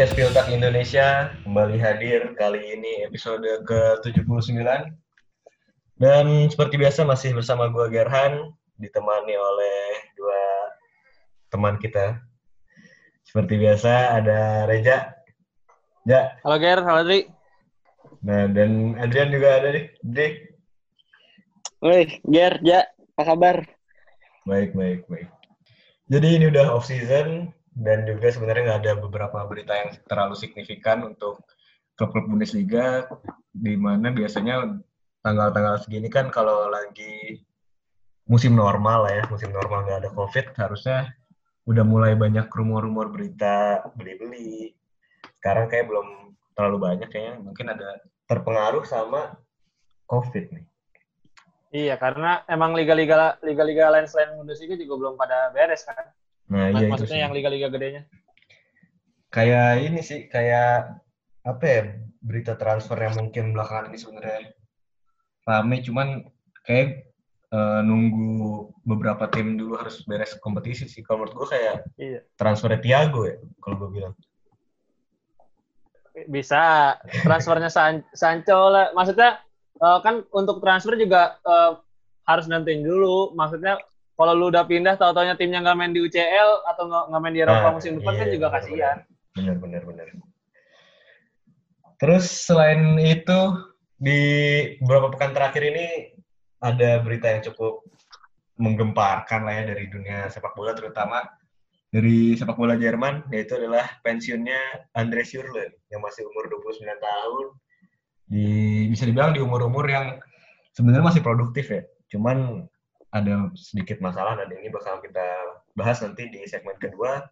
[0.00, 4.64] Podcast Piltak Indonesia kembali hadir kali ini episode ke-79.
[6.00, 8.48] Dan seperti biasa masih bersama gue Gerhan,
[8.80, 9.80] ditemani oleh
[10.16, 10.42] dua
[11.52, 12.16] teman kita.
[13.28, 15.12] Seperti biasa ada Reja.
[16.08, 16.32] Ja.
[16.48, 17.28] Halo Ger, halo Dri.
[18.24, 19.84] Nah, dan Adrian juga ada nih.
[20.00, 20.28] Dri.
[21.84, 23.56] Woi, Ger, Ja, apa kabar?
[24.48, 25.28] Baik, baik, baik.
[26.08, 31.06] Jadi ini udah off season dan juga sebenarnya nggak ada beberapa berita yang terlalu signifikan
[31.06, 31.46] untuk
[31.94, 33.06] klub-klub Bundesliga
[33.50, 34.80] di mana biasanya
[35.20, 37.44] tanggal-tanggal segini kan kalau lagi
[38.30, 41.10] musim normal lah ya, musim normal nggak ada COVID, harusnya
[41.66, 44.74] udah mulai banyak rumor-rumor berita beli-beli.
[45.38, 49.34] Sekarang kayak belum terlalu banyak kayaknya, mungkin ada terpengaruh sama
[50.06, 50.64] COVID nih.
[51.70, 56.10] Iya, karena emang liga-liga liga-liga lain selain Bundesliga juga belum pada beres kan.
[56.50, 57.24] Nah, iya itu Maksudnya sih.
[57.24, 58.02] yang liga-liga gedenya.
[59.30, 60.98] Kayak ini sih, kayak
[61.46, 61.82] apa ya,
[62.20, 64.40] berita transfer yang mungkin belakangan ini sebenarnya
[65.46, 66.08] rame, cuman
[66.66, 67.06] kayak
[67.50, 71.02] eh, nunggu beberapa tim dulu harus beres kompetisi sih.
[71.06, 72.20] Kalau menurut gue kayak Iya.
[72.34, 74.14] transfer Thiago ya, kalau gue bilang.
[76.26, 78.90] Bisa transfernya San Sancho lah.
[78.94, 79.38] Maksudnya
[79.78, 81.72] eh, kan untuk transfer juga eh,
[82.26, 83.34] harus nantiin dulu.
[83.34, 83.78] Maksudnya
[84.20, 87.72] kalau lu udah pindah tahu-taunya timnya nggak main di UCL atau nggak main di Eropa
[87.72, 88.96] Nah, musim depan iya, kan juga benar, kasihan.
[89.32, 90.06] Bener, bener, bener.
[91.96, 93.40] Terus selain itu,
[93.96, 94.20] di
[94.84, 96.12] beberapa pekan terakhir ini
[96.60, 97.80] ada berita yang cukup
[98.60, 101.24] menggemparkan lah ya dari dunia sepak bola, terutama
[101.88, 107.46] dari sepak bola Jerman, yaitu adalah pensiunnya Andre Schürrle yang masih umur 29 tahun.
[108.30, 108.44] Di,
[108.92, 110.20] bisa dibilang di umur-umur yang
[110.76, 111.82] sebenarnya masih produktif ya.
[112.12, 112.68] Cuman
[113.10, 115.26] ada sedikit masalah dan ini bakal kita
[115.74, 117.26] bahas nanti di segmen kedua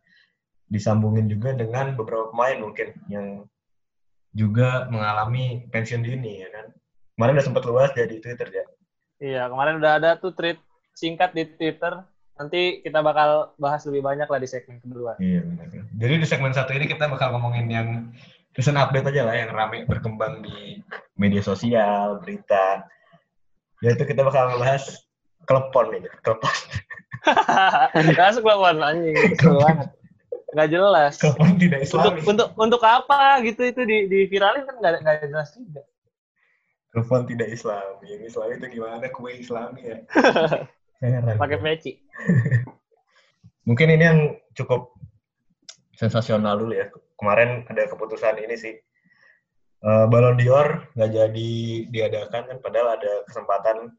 [0.69, 3.49] disambungin juga dengan beberapa pemain mungkin yang
[4.37, 6.67] juga mengalami pensiun dini ya kan.
[7.17, 8.65] Kemarin udah sempat luas jadi Twitter ya.
[9.19, 10.61] Iya, kemarin udah ada tuh tweet
[10.95, 12.05] singkat di Twitter.
[12.39, 15.19] Nanti kita bakal bahas lebih banyak lah di segmen kedua.
[15.19, 15.67] Iya benar.
[15.99, 17.89] Jadi di segmen satu ini kita bakal ngomongin yang
[18.55, 20.79] recent update aja lah yang rame berkembang di
[21.19, 22.87] media sosial, berita.
[23.83, 25.08] Yaitu kita bakal ngebahas
[25.49, 26.55] klepon nih, klepon.
[28.21, 29.89] Masuk lawan anjing, kesel banget.
[30.53, 31.13] Nggak jelas.
[31.21, 32.21] Klepon tidak Untuk islami.
[32.25, 35.83] untuk untuk apa gitu itu di di viralin kan nggak nggak jelas juga.
[36.93, 38.05] Klepon tidak islami.
[38.09, 39.07] Yang islami itu gimana?
[39.13, 39.99] Kue islami ya.
[41.43, 41.93] Pakai peci.
[43.69, 44.21] Mungkin ini yang
[44.57, 44.97] cukup
[46.01, 46.89] sensasional dulu ya.
[47.21, 48.75] Kemarin ada keputusan ini sih.
[49.79, 51.53] Eh, Ballon d'Or nggak jadi
[51.93, 53.95] diadakan kan, padahal ada kesempatan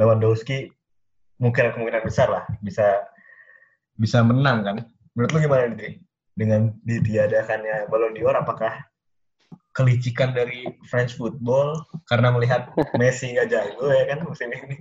[0.00, 0.72] Lewandowski
[1.40, 3.08] mungkin kemungkinan besar lah bisa
[3.96, 4.76] bisa menang kan.
[5.16, 5.98] Menurut lu gimana nih
[6.36, 8.36] dengan ditiadakannya Ballon d'Or?
[8.36, 8.84] Apakah
[9.74, 12.70] kelicikan dari French football karena melihat
[13.00, 14.76] Messi nggak jago ya kan musim ini?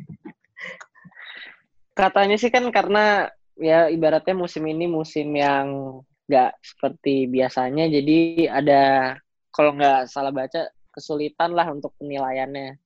[1.95, 3.27] Katanya sih kan karena
[3.59, 5.99] ya ibaratnya musim ini musim yang
[6.29, 8.83] nggak seperti biasanya, jadi ada
[9.49, 12.77] kalau nggak salah baca kesulitan lah untuk penilaiannya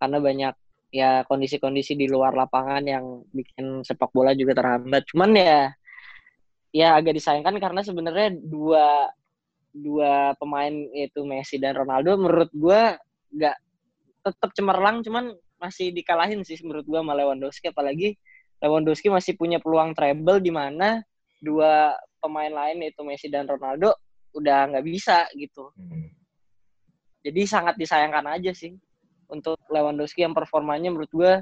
[0.00, 0.54] karena banyak
[0.90, 5.06] ya kondisi-kondisi di luar lapangan yang bikin sepak bola juga terhambat.
[5.06, 5.70] Cuman ya
[6.70, 9.10] ya agak disayangkan karena sebenarnya dua
[9.70, 12.98] dua pemain yaitu Messi dan Ronaldo menurut gua
[13.30, 13.56] nggak
[14.26, 15.30] tetap cemerlang cuman
[15.62, 18.18] masih dikalahin sih menurut gua sama Lewandowski apalagi
[18.58, 21.02] Lewandowski masih punya peluang treble di mana
[21.38, 23.94] dua pemain lain yaitu Messi dan Ronaldo
[24.30, 25.74] udah nggak bisa gitu.
[25.74, 26.10] Hmm.
[27.20, 28.74] Jadi sangat disayangkan aja sih
[29.30, 31.32] untuk Lewandowski yang performanya menurut gua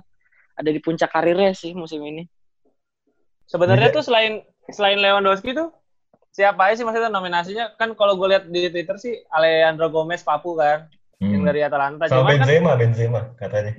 [0.55, 2.29] ada di puncak karirnya sih musim ini.
[3.49, 3.97] Sebenarnya Iya.
[3.97, 4.33] tuh selain
[4.69, 5.73] selain Lewandowski tuh
[6.29, 7.73] siapa aja sih maksudnya nominasinya?
[7.75, 10.87] Kan kalau gue lihat di Twitter sih Alejandro Gomez Papu kan
[11.19, 11.49] yang Hmm.
[11.49, 12.05] dari Atalanta.
[12.07, 13.75] Sama Cuman kan Benzema, Benzema katanya.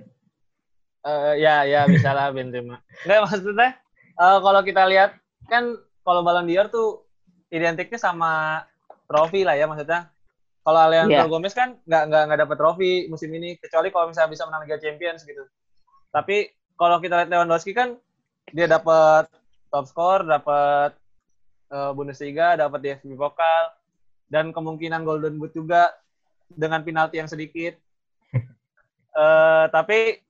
[0.99, 2.81] eh, ya ya bisa lah Benzema.
[3.05, 3.69] Enggak maksudnya
[4.17, 5.15] eh, kalau kita lihat
[5.47, 5.63] kan
[6.03, 7.05] kalau Ballon d'Or tuh
[7.47, 8.63] identiknya sama
[9.05, 10.09] trofi lah ya maksudnya.
[10.59, 11.31] Kalau Alejandro Iya.
[11.31, 14.77] Gomez kan nggak nggak nggak dapat trofi musim ini kecuali kalau misalnya bisa menang Liga
[14.77, 15.43] Champions gitu.
[16.11, 17.95] Tapi kalau kita lihat Lewandowski kan
[18.51, 19.29] dia dapat
[19.69, 20.93] top score, dapat
[21.69, 23.73] eh, Bundesliga, dapat DFB Pokal
[24.29, 25.95] dan kemungkinan Golden Boot juga
[26.49, 27.73] dengan penalti yang sedikit.
[29.09, 30.21] Eh tapi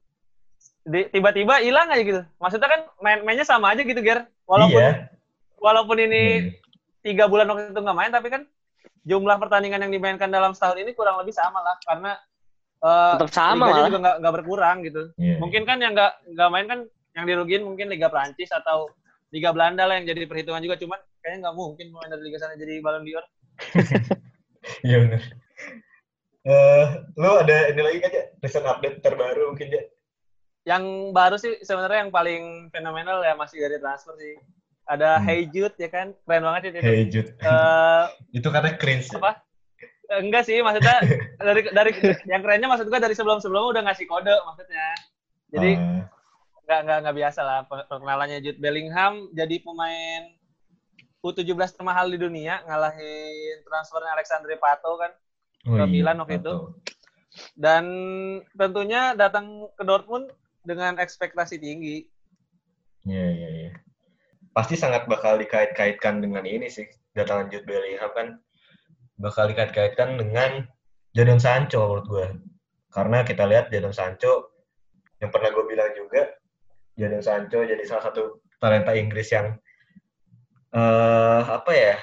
[0.87, 2.21] tiba-tiba hilang aja gitu.
[2.39, 4.25] Maksudnya kan main mainnya sama aja gitu, Ger.
[4.47, 5.11] Walaupun iya.
[5.59, 6.49] walaupun ini Hmm.
[7.03, 8.41] tiga bulan waktu itu nggak main, tapi kan
[9.07, 12.12] jumlah pertandingan yang dimainkan dalam setahun ini kurang lebih sama lah, karena
[12.80, 13.88] eh, Tetap sama liganya malah.
[13.88, 15.01] juga nggak nggak berkurang gitu.
[15.19, 15.36] Iya.
[15.40, 16.80] Mungkin kan yang nggak nggak main kan
[17.18, 18.88] yang dirugiin mungkin Liga Prancis atau
[19.30, 22.56] Liga Belanda lah yang jadi perhitungan juga, cuman kayaknya nggak mungkin pemain dari Liga sana
[22.57, 23.25] jadi Ballon d'Or.
[24.86, 25.24] Iya benar.
[26.40, 26.86] Eh,
[27.19, 28.24] lu ada ini lagi kan ya?
[28.40, 29.84] Recent update terbaru mungkin ya?
[30.68, 34.36] Yang baru sih sebenarnya yang paling fenomenal ya masih dari transfer sih.
[34.89, 35.25] Ada Hmm.
[35.30, 36.80] Hey Jude ya kan, keren banget sih itu.
[36.81, 37.30] Hey Jude.
[37.38, 38.03] Eh,
[38.41, 39.21] itu karena cringe ya?
[39.21, 39.31] apa?
[40.09, 40.97] Enggak sih, maksudnya
[41.47, 41.91] dari dari
[42.25, 44.88] yang kerennya maksud gua dari sebelum-sebelumnya udah ngasih kode maksudnya.
[45.53, 46.09] Jadi Ah,
[46.65, 50.30] nggak nggak nggak biasa lah per- perkenalannya Jude Bellingham jadi pemain
[51.25, 55.12] U17 termahal di dunia ngalahin transfernya Alexandre Pato kan
[55.65, 56.77] oh ke iya, Milan waktu betul.
[57.57, 57.86] dan
[58.53, 60.30] tentunya datang ke Dortmund
[60.62, 62.06] dengan ekspektasi tinggi.
[63.09, 63.71] Iya, iya, iya.
[64.51, 66.86] Pasti sangat bakal dikait-kaitkan dengan ini sih.
[67.13, 68.28] Datangan Jude Bellingham kan
[69.19, 70.66] bakal dikait-kaitkan dengan
[71.13, 72.28] Jadon Sancho menurut gue.
[72.90, 74.54] Karena kita lihat Jadon Sancho,
[75.22, 76.25] yang pernah gue bilang juga,
[77.00, 79.56] Jadon Sancho jadi salah satu talenta Inggris yang
[80.69, 81.96] eh apa ya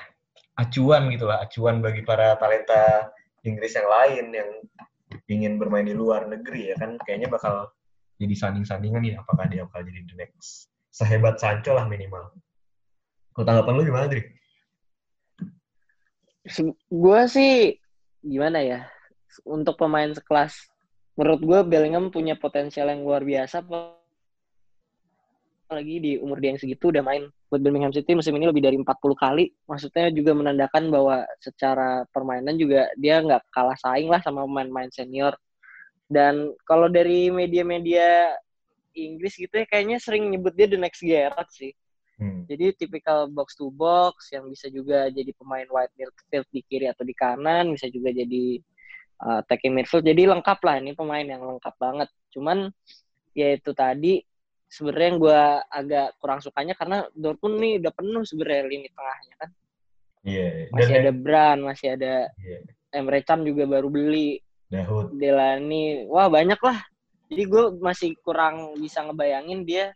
[0.59, 3.13] acuan gitu lah acuan bagi para talenta
[3.47, 4.51] Inggris yang lain yang
[5.31, 7.71] ingin bermain di luar negeri ya kan kayaknya bakal
[8.19, 12.33] jadi sanding-sandingan nih apakah dia bakal jadi the next sehebat Sancho lah minimal.
[13.37, 14.25] Kalau tanggapan lu gimana, Dri?
[16.87, 17.75] gue sih
[18.23, 18.87] gimana ya
[19.43, 20.55] untuk pemain sekelas
[21.19, 23.67] menurut gue Bellingham punya potensial yang luar biasa
[25.67, 28.79] apalagi di umur dia yang segitu udah main buat Birmingham City musim ini lebih dari
[28.79, 28.87] 40
[29.19, 34.95] kali maksudnya juga menandakan bahwa secara permainan juga dia nggak kalah saing lah sama pemain-pemain
[34.95, 35.35] senior
[36.07, 38.31] dan kalau dari media-media
[39.05, 41.77] Inggris gitu ya kayaknya sering nyebut dia the next Gerrard sih
[42.17, 42.49] Hmm.
[42.49, 47.05] jadi tipikal box to box yang bisa juga jadi pemain wide midfield di kiri atau
[47.05, 48.57] di kanan, bisa juga jadi
[49.21, 50.01] uh, attacking midfield.
[50.01, 52.09] Jadi lengkap lah ini pemain yang lengkap banget.
[52.33, 52.73] Cuman
[53.37, 54.25] ya itu tadi
[54.65, 59.51] sebenarnya yang gue agak kurang sukanya karena Dortmund nih udah penuh sebenarnya lini tengahnya kan.
[60.25, 60.47] Iya.
[60.73, 62.59] Masih Dan ada Brand, masih ada Iya.
[62.97, 64.41] Emre Can juga baru beli,
[64.73, 65.13] Dahud.
[65.21, 66.81] Delani, wah banyak lah.
[67.27, 69.91] Jadi gue masih kurang bisa ngebayangin dia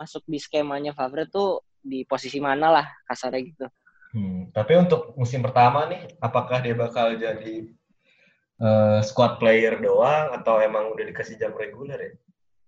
[0.00, 3.66] masuk di skemanya Favre tuh di posisi mana lah kasarnya gitu.
[4.16, 4.50] Hmm.
[4.50, 7.68] Tapi untuk musim pertama nih, apakah dia bakal jadi
[8.60, 12.12] eh, squad player doang atau emang udah dikasih jam reguler ya?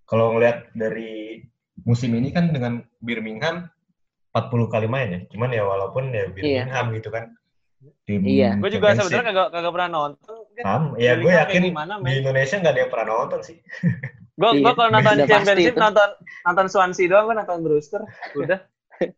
[0.05, 1.41] Kalau ngelihat dari
[1.89, 3.65] musim ini kan dengan Birmingham
[4.37, 5.21] 40 kali main ya.
[5.33, 7.33] Cuman ya walaupun ya Birmingham gitu kan.
[8.07, 8.61] Tim Iya.
[8.63, 10.42] Gue juga sebenarnya kagak kagak pernah nonton.
[10.53, 12.21] Kan Sam, ya gue yakin gimana, di?
[12.21, 13.57] Indonesia nggak ada yang pernah nonton sih.
[14.33, 16.09] Gue Iya, gua kalau nonton Championship nonton
[16.49, 18.01] nonton Swansea doang gue nonton Brewster.
[18.33, 18.61] Udah.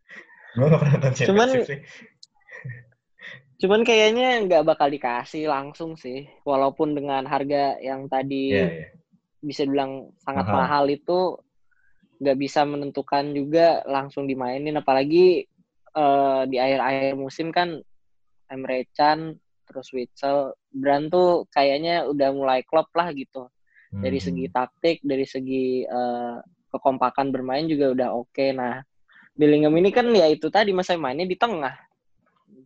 [0.59, 1.79] Gue nggak pernah nonton Cuman- championship sih.
[3.63, 8.87] Cuman kayaknya nggak bakal dikasih langsung sih, walaupun dengan harga yang tadi Iya, iya.
[9.39, 10.59] bisa bilang sangat Mahal.
[10.59, 11.39] mahal, itu
[12.19, 15.47] nggak bisa menentukan juga langsung dimainin, apalagi
[15.95, 17.79] eh, di akhir-akhir musim kan
[18.51, 23.49] Emre Can, terus Witsel, Brand tuh kayaknya udah mulai klop lah gitu.
[23.91, 24.27] Dari Hmm.
[24.27, 26.37] segi taktik, dari segi eh,
[26.71, 28.47] kekompakan bermain juga udah oke.
[28.51, 28.83] Nah,
[29.35, 31.75] Bellingham ini kan ya itu tadi masa mainnya di tengah.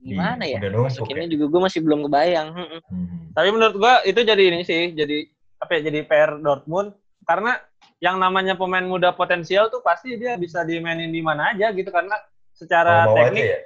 [0.00, 0.72] Gimana Iya, ya?
[0.72, 1.32] Masukinnya ya.
[1.36, 2.48] juga gue masih belum kebayang.
[2.54, 2.80] Mm-mm.
[2.88, 3.18] Hmm.
[3.36, 5.28] Tapi menurut gua itu jadi ini sih, jadi
[5.58, 5.80] apa ya?
[5.90, 6.96] Jadi PR Dortmund
[7.28, 7.60] karena
[7.98, 12.14] yang namanya pemain muda potensial tuh pasti dia bisa dimainin di mana aja gitu karena
[12.54, 13.58] secara aja teknik ya.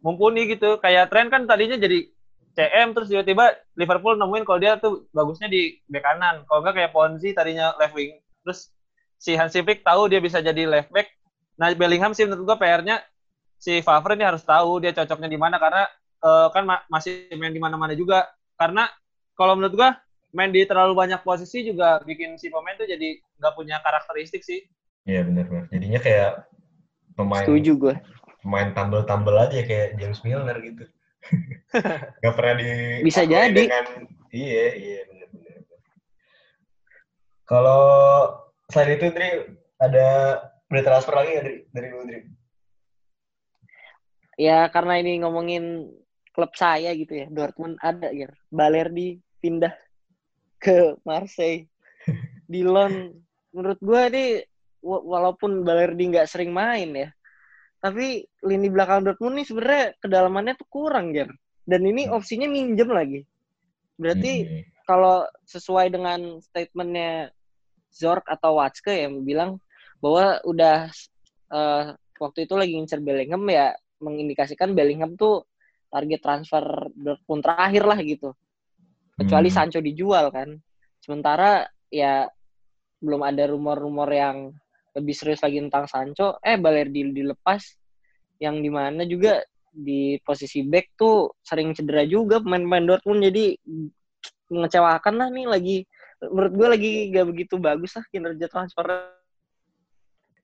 [0.00, 0.78] mumpuni gitu.
[0.78, 2.08] Kayak tren kan tadinya jadi
[2.56, 6.42] CM terus tiba-tiba Liverpool nemuin kalau dia tuh bagusnya di bek kanan.
[6.48, 8.16] Kalau enggak kayak Ponzi tadinya left wing.
[8.44, 8.72] Terus
[9.20, 11.08] si Hansi Flick tahu dia bisa jadi left back.
[11.60, 12.96] Nah, Bellingham sih menurut gua PR-nya
[13.60, 15.84] si Favre ini harus tahu dia cocoknya di mana karena
[16.24, 18.24] eh, kan ma- masih main di mana-mana juga.
[18.56, 18.88] Karena
[19.36, 19.90] kalau menurut gua
[20.36, 24.64] main di terlalu banyak posisi juga bikin si pemain tuh jadi nggak punya karakteristik sih.
[25.08, 25.64] Iya benar benar.
[25.72, 26.30] Jadinya kayak
[27.16, 27.94] pemain Setuju gue.
[28.42, 30.84] pemain tambel-tambel aja kayak James Milner gitu.
[32.22, 32.70] Gak pernah di
[33.04, 33.52] Bisa jadi.
[33.52, 33.84] dengan
[34.32, 35.00] iya iya.
[37.46, 37.82] Kalau
[38.66, 39.30] selain itu Dri
[39.78, 40.08] ada
[40.66, 42.20] berita transfer lagi nggak Dri dari lu Dri?
[44.36, 45.86] Ya karena ini ngomongin
[46.36, 48.28] klub saya gitu ya, Dortmund ada ya.
[48.52, 49.72] Balerdi pindah
[50.60, 51.70] ke Marseille.
[52.52, 53.14] Dilon
[53.54, 54.24] menurut gue ini
[54.84, 57.08] wa- walaupun Balerdi nggak sering main ya,
[57.78, 61.30] tapi lini belakang Dortmund nih sebenarnya kedalamannya tuh kurang Ger.
[61.66, 63.20] Dan ini opsinya minjem lagi.
[63.98, 64.62] Berarti Hmm.
[64.86, 67.34] kalau sesuai dengan statementnya
[67.90, 69.58] Zork atau Watske yang bilang
[69.98, 70.90] bahwa udah
[71.46, 71.84] eh,
[72.18, 73.70] waktu itu lagi ngincer Bellingham ya
[74.02, 75.46] mengindikasikan Bellingham tuh
[75.88, 78.34] target transfer Dortmund terakhir lah gitu.
[79.16, 79.56] Kecuali Hmm.
[79.56, 80.58] Sancho dijual kan.
[81.00, 82.26] Sementara ya
[82.98, 84.50] belum ada rumor-rumor yang
[84.96, 86.40] lebih serius lagi tentang Sancho.
[86.40, 87.62] Eh Balerdi dilepas
[88.40, 89.44] yang di mana juga
[89.76, 93.52] di posisi back tuh sering cedera juga pemain-pemain Dortmund jadi
[94.48, 95.76] mengecewakan lah nih lagi
[96.16, 99.12] menurut gue lagi gak begitu bagus lah kinerja transfer.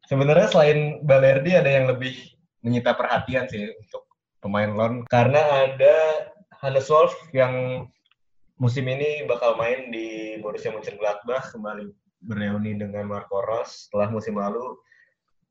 [0.04, 2.12] Sebenarnya selain Balerdi ada yang lebih
[2.61, 4.04] menyita perhatian sih untuk
[4.44, 5.40] pemain loan karena
[5.73, 6.28] ada
[6.61, 7.87] Hannes Wolf yang
[8.61, 14.79] musim ini bakal main di Borussia Mönchengladbach kembali bereuni dengan Marco Rose setelah musim lalu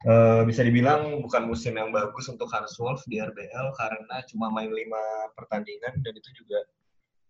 [0.08, 4.72] uh, bisa dibilang bukan musim yang bagus untuk Hannes Wolf di RBL karena cuma main
[4.72, 6.64] lima pertandingan dan itu juga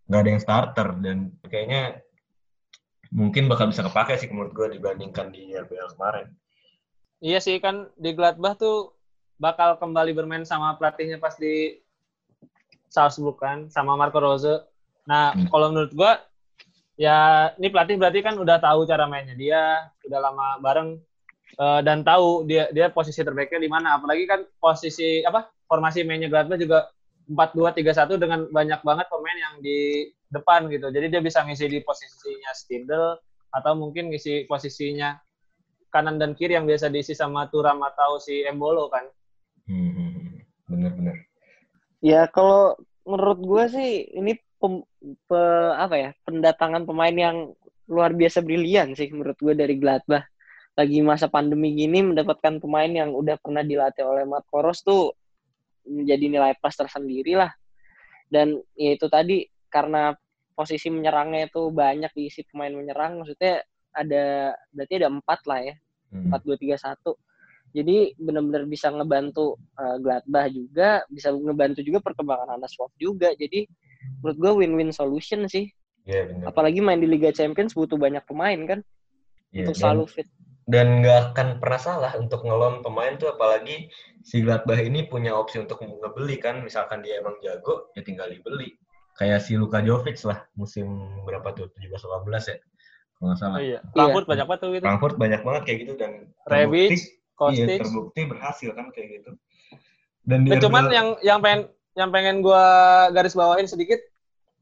[0.09, 1.17] nggak ada yang starter dan
[1.47, 2.01] kayaknya
[3.11, 6.31] mungkin bakal bisa kepake sih menurut gue dibandingkan di RBL kemarin.
[7.21, 8.97] Iya sih kan di Gladbach tuh
[9.37, 11.77] bakal kembali bermain sama pelatihnya pas di
[12.91, 14.71] Salzburg kan sama Marco Rose
[15.09, 15.49] Nah, hmm.
[15.49, 16.21] kalau menurut gua
[16.99, 20.89] ya ini pelatih berarti kan udah tahu cara mainnya dia, udah lama bareng
[21.59, 23.99] uh, dan tahu dia dia posisi terbaiknya di mana.
[23.99, 25.49] Apalagi kan posisi apa?
[25.67, 26.91] Formasi mainnya Gladbach juga
[27.31, 30.91] 4-2-3-1 dengan banyak banget pemain yang di depan gitu.
[30.91, 33.15] Jadi dia bisa ngisi di posisinya Stindl
[33.51, 35.15] atau mungkin ngisi posisinya
[35.91, 39.07] kanan dan kiri yang biasa diisi sama Turam atau si Embolo kan.
[39.67, 41.27] Hmm, bener-bener.
[41.99, 44.85] Ya kalau menurut gue sih ini pem,
[45.25, 45.41] pe,
[45.73, 47.37] apa ya pendatangan pemain yang
[47.89, 50.29] luar biasa brilian sih menurut gue dari Gladbach.
[50.77, 55.11] Lagi masa pandemi gini mendapatkan pemain yang udah pernah dilatih oleh Matt Koros tuh
[55.83, 57.51] menjadi nilai plus tersendiri lah.
[58.31, 60.15] Dan ya itu tadi karena
[60.55, 63.59] posisi menyerangnya itu banyak diisi pemain menyerang, maksudnya
[63.91, 65.75] ada berarti ada empat lah ya,
[66.15, 66.31] hmm.
[66.31, 67.19] empat dua tiga satu.
[67.71, 73.31] Jadi benar-benar bisa ngebantu uh, Gladbach juga, bisa ngebantu juga perkembangan Anas Wolf juga.
[73.35, 73.67] Jadi
[74.19, 75.71] menurut gue win-win solution sih.
[76.03, 78.79] Iya yeah, Apalagi main di Liga Champions butuh banyak pemain kan
[79.53, 80.27] yeah, untuk dan, selalu fit.
[80.67, 83.87] Dan nggak akan pernah salah untuk ngelon pemain tuh apalagi
[84.25, 86.59] si Gladbach ini punya opsi untuk ngebeli kan.
[86.65, 88.75] Misalkan dia emang jago ya tinggal dibeli.
[89.15, 90.87] Kayak si Luka Jovic lah musim
[91.23, 92.57] berapa tuh 17-18 ya
[93.21, 93.57] kalau nggak salah.
[93.57, 93.79] Oh, iya.
[93.93, 94.31] Frankfurt iya.
[94.33, 94.83] banyak banget tuh gitu.
[94.89, 96.11] Frankfurt banyak banget kayak gitu dan
[96.49, 96.89] Rebic,
[97.41, 97.65] Kostic.
[97.65, 99.31] Iya, terbukti berhasil kan kayak gitu.
[100.21, 101.61] Dan dia cuman yang yang pengen
[101.97, 102.65] yang pengen gue
[103.17, 103.97] garis bawahin sedikit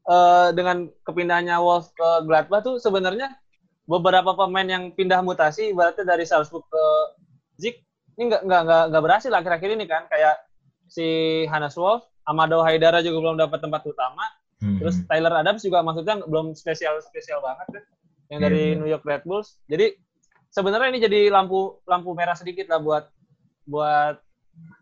[0.07, 3.35] uh, dengan kepindahannya Wolf ke Gladbach tuh sebenarnya
[3.83, 6.85] beberapa pemain yang pindah mutasi ibaratnya dari Salzburg ke
[7.59, 7.75] Zik
[8.15, 10.39] ini nggak nggak nggak nggak berhasil akhir-akhir ini kan kayak
[10.89, 11.05] si
[11.51, 14.25] Hannes Wolf, Amado Haidara juga belum dapat tempat utama,
[14.59, 14.81] hmm.
[14.81, 17.83] terus Tyler Adams juga maksudnya belum spesial spesial banget kan
[18.29, 18.77] yang dari yeah.
[18.77, 19.57] New York Red Bulls.
[19.69, 19.93] Jadi
[20.49, 23.05] sebenarnya ini jadi lampu lampu merah sedikit lah buat
[23.69, 24.17] buat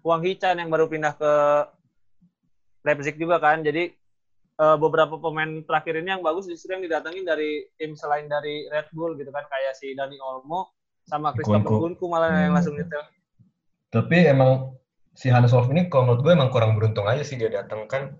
[0.02, 1.34] Wang Hichan yang baru pindah ke
[2.88, 3.62] Leipzig juga kan.
[3.62, 3.92] Jadi
[4.58, 8.90] uh, beberapa pemain terakhir ini yang bagus justru yang didatangin dari tim selain dari Red
[8.96, 10.72] Bull gitu kan kayak si Dani Olmo
[11.08, 12.44] sama Christopher Kunku malah hmm.
[12.48, 13.04] yang langsung nyetel.
[13.88, 14.76] Tapi emang
[15.16, 18.14] si Hannes Wolf ini kalau menurut gue emang kurang beruntung aja sih dia datang kan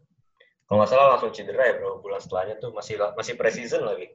[0.66, 4.12] kalau nggak salah langsung cedera ya bro bulan setelahnya tuh masih masih preseason lagi.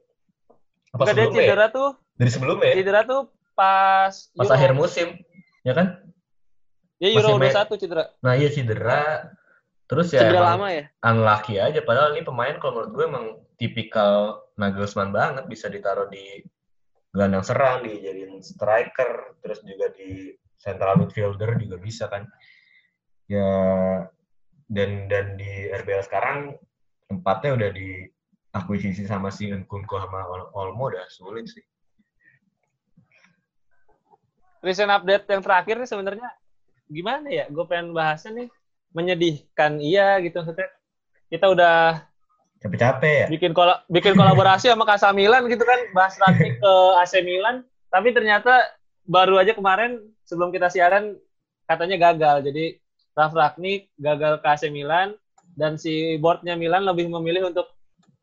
[0.93, 1.75] Apa Enggak, dia cedera ya?
[1.75, 2.75] tuh dari sebelumnya ya?
[2.77, 3.21] Cedera tuh
[3.57, 4.53] pas pas Euro.
[4.53, 5.07] akhir musim,
[5.65, 5.99] ya kan?
[7.01, 8.13] Ya Euro udah satu cedera.
[8.21, 9.33] Nah iya cedera,
[9.93, 10.89] Terus ya Cedera lama ya?
[11.05, 11.79] Unlucky aja.
[11.83, 13.25] Padahal ini pemain kalau menurut gue emang
[13.59, 15.45] tipikal Nagelsmann banget.
[15.45, 16.41] Bisa ditaruh di
[17.13, 22.25] gelandang serang, dijadiin striker, terus juga di central midfielder juga bisa kan.
[23.29, 23.49] Ya
[24.65, 26.57] dan dan di RBL sekarang
[27.05, 28.07] tempatnya udah di
[28.53, 31.65] akuisisi sama si Nkunku sama Olmo udah sulit sih.
[34.63, 36.29] Recent update yang terakhir nih sebenarnya
[36.87, 37.45] gimana ya?
[37.49, 38.47] Gue pengen bahasnya nih
[38.93, 40.69] menyedihkan iya gitu maksudnya.
[41.33, 42.05] Kita udah
[42.63, 43.27] capek-capek ya?
[43.27, 45.79] bikin kol bikin kolaborasi sama Kasa Milan gitu kan.
[45.91, 47.65] Bahas lagi ke AC Milan.
[47.89, 48.69] Tapi ternyata
[49.03, 51.17] baru aja kemarin sebelum kita siaran
[51.65, 52.45] katanya gagal.
[52.45, 52.77] Jadi
[53.17, 55.17] Raf Ragnik gagal ke AC Milan
[55.57, 57.72] dan si boardnya Milan lebih memilih untuk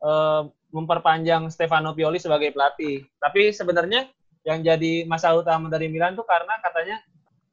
[0.01, 4.09] uh, memperpanjang Stefano Pioli sebagai pelatih tapi sebenarnya
[4.41, 6.97] yang jadi masalah utama dari Milan tuh karena katanya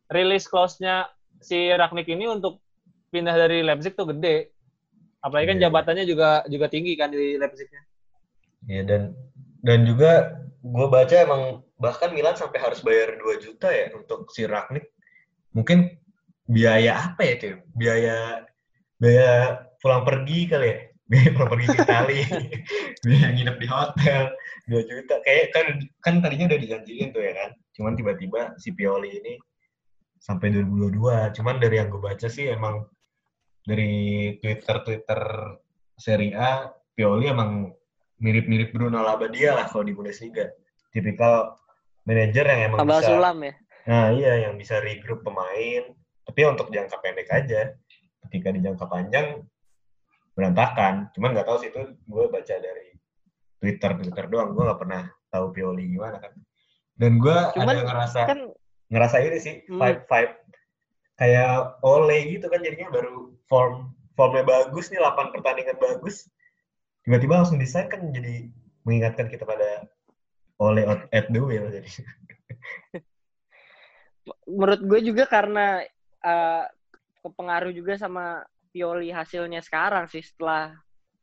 [0.08, 2.64] rilis clause-nya si Ragnik ini untuk
[3.12, 4.52] pindah dari Leipzig tuh gede.
[5.20, 5.64] Apalagi kan yeah.
[5.68, 7.82] jabatannya juga juga tinggi kan di Leipzignya.
[8.68, 9.02] Iya yeah, dan
[9.62, 11.42] dan juga gue baca emang
[11.78, 14.88] bahkan Milan sampai harus bayar 2 juta ya untuk si Ragnik.
[15.52, 15.92] Mungkin
[16.48, 17.60] biaya apa ya tuh?
[17.76, 18.46] Biaya
[18.96, 20.78] biaya pulang pergi kali ya?
[21.08, 22.20] Biaya pulang pergi ke Itali,
[23.00, 24.22] biaya nginep di hotel,
[24.68, 25.14] 2 juta.
[25.24, 25.66] Kayak kan
[26.04, 27.50] kan tadinya udah dijanjiin tuh ya kan.
[27.72, 29.40] Cuman tiba-tiba si Pioli ini
[30.20, 31.32] sampai 2022.
[31.40, 32.84] Cuman dari yang gue baca sih emang
[33.64, 35.20] dari Twitter-Twitter
[35.96, 37.72] Serie A, Pioli emang
[38.20, 40.44] mirip-mirip Bruno Labbadia lah kalau di Bundesliga.
[40.92, 41.56] Tipikal
[42.04, 43.08] manajer yang emang Tambah bisa...
[43.08, 43.54] sulam ya?
[43.88, 45.88] Nah iya, yang bisa regroup pemain.
[46.28, 47.72] Tapi untuk jangka pendek aja.
[48.28, 49.40] ketika di jangka panjang
[50.38, 51.10] berantakan.
[51.18, 52.94] Cuman nggak tahu sih itu gue baca dari
[53.58, 54.54] Twitter Twitter doang.
[54.54, 55.02] Gue nggak pernah
[55.34, 56.30] tahu Pioli gimana kan.
[56.94, 58.40] Dan gue Cuman ada ngerasa kan
[58.88, 59.82] ngerasa ini sih Hmm.
[59.82, 60.34] vibe vibe
[61.18, 66.30] kayak Ole gitu kan jadinya baru form formnya bagus nih 8 pertandingan bagus
[67.02, 68.48] tiba-tiba langsung desain kan jadi
[68.86, 69.84] mengingatkan kita pada
[70.56, 71.84] Ole at- the wheel jadi
[74.48, 75.84] menurut gue juga karena
[76.24, 76.64] eh,
[77.20, 80.72] kepengaruh juga sama Pioli hasilnya sekarang sih setelah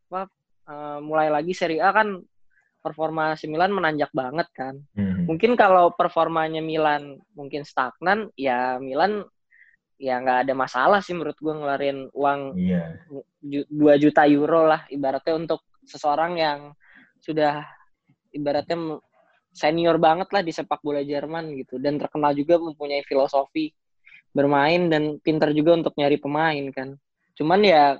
[0.09, 0.29] apa,
[0.69, 2.21] eh, mulai lagi Serie A kan
[2.85, 4.77] performa AC Milan menanjak banget kan.
[4.93, 5.25] Hmm.
[5.25, 9.25] Mungkin kalau performanya Milan mungkin stagnan, ya Milan
[9.95, 12.99] ya nggak ada masalah sih menurut gue ngeluarin uang iya
[13.39, 16.59] 2 juta euro lah ibaratnya untuk seseorang yang
[17.23, 17.63] sudah
[18.35, 18.99] ibaratnya
[19.55, 23.71] senior banget lah di sepak bola Jerman gitu dan terkenal juga mempunyai filosofi
[24.35, 26.99] bermain dan pintar juga untuk nyari pemain kan.
[27.35, 27.99] Cuman ya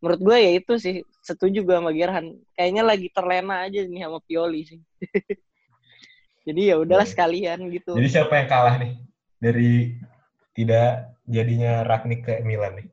[0.00, 2.26] menurut gue ya itu sih setuju gue sama Gerhan.
[2.52, 4.80] Kayaknya lagi terlena aja nih sama Pioli sih.
[6.44, 7.12] Jadi ya udahlah Iya.
[7.12, 7.96] sekalian gitu.
[7.96, 9.00] jadi siapa yang kalah nih
[9.40, 9.96] dari
[10.52, 12.86] tidak jadinya Ragnik ke Milan nih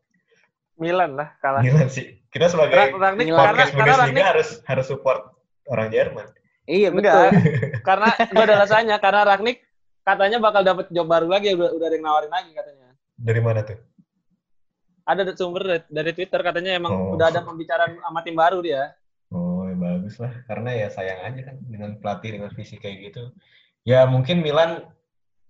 [0.77, 1.59] Milan lah kalah.
[1.59, 2.95] Milan sih kita sebagai Milan.
[2.95, 5.35] karena podcast karena Bundesliga Rangnick harus harus support
[5.67, 6.31] orang Jerman
[6.63, 7.03] Iya betul.
[7.03, 7.29] enggak
[7.87, 9.57] karena gue ada rasanya karena Ragnik
[10.01, 12.87] katanya bakal dapet job baru lagi udah udah ada yang nawarin lagi katanya.
[13.19, 13.75] dari mana tuh
[15.05, 17.13] Ada sumber dari, dari Twitter katanya emang Oh.
[17.17, 18.93] udah ada pembicaraan sama tim baru dia.
[19.31, 20.33] Oh, ya bagus lah.
[20.45, 23.23] Karena ya sayang aja kan dengan pelatih dengan visi kayak gitu.
[23.87, 24.85] Ya mungkin Milan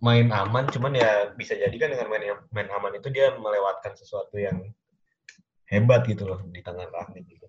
[0.02, 4.34] main aman, cuman ya bisa jadi kan dengan main main aman itu dia melewatkan sesuatu
[4.40, 4.72] yang
[5.70, 7.48] hebat gitu loh di tangan Rangnick gitu.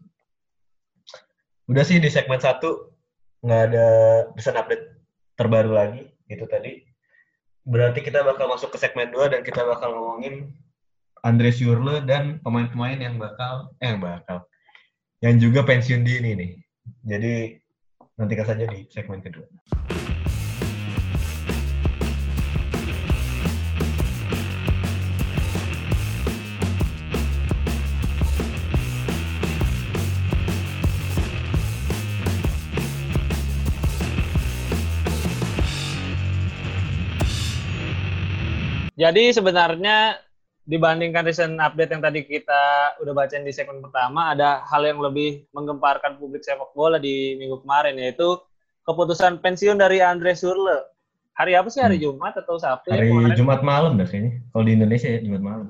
[1.70, 2.92] Udah sih di segmen satu
[3.42, 3.86] nggak ada
[4.36, 4.84] pesan update
[5.34, 6.84] terbaru lagi itu tadi.
[7.62, 10.50] Berarti kita bakal masuk ke segmen 2 dan kita bakal ngomongin
[11.22, 14.42] Andre Schürrle dan pemain-pemain yang bakal eh yang bakal
[15.22, 16.52] yang juga pensiun dini nih.
[17.06, 17.62] Jadi
[18.18, 19.46] nantikan saja di segmen kedua.
[38.98, 40.18] Jadi sebenarnya
[40.62, 45.42] dibandingkan recent update yang tadi kita udah bacain di segmen pertama, ada hal yang lebih
[45.50, 48.38] menggemparkan publik sepak bola di minggu kemarin yaitu
[48.86, 50.86] keputusan pensiun dari Andre Surle.
[51.34, 51.82] Hari apa sih?
[51.82, 52.14] Hari Hmm.
[52.14, 53.34] Jumat atau Sabtu ya Hari kemarin?
[53.34, 54.38] Jumat malam dah kayaknya.
[54.52, 55.66] Kalau di Indonesia ya Jumat malam.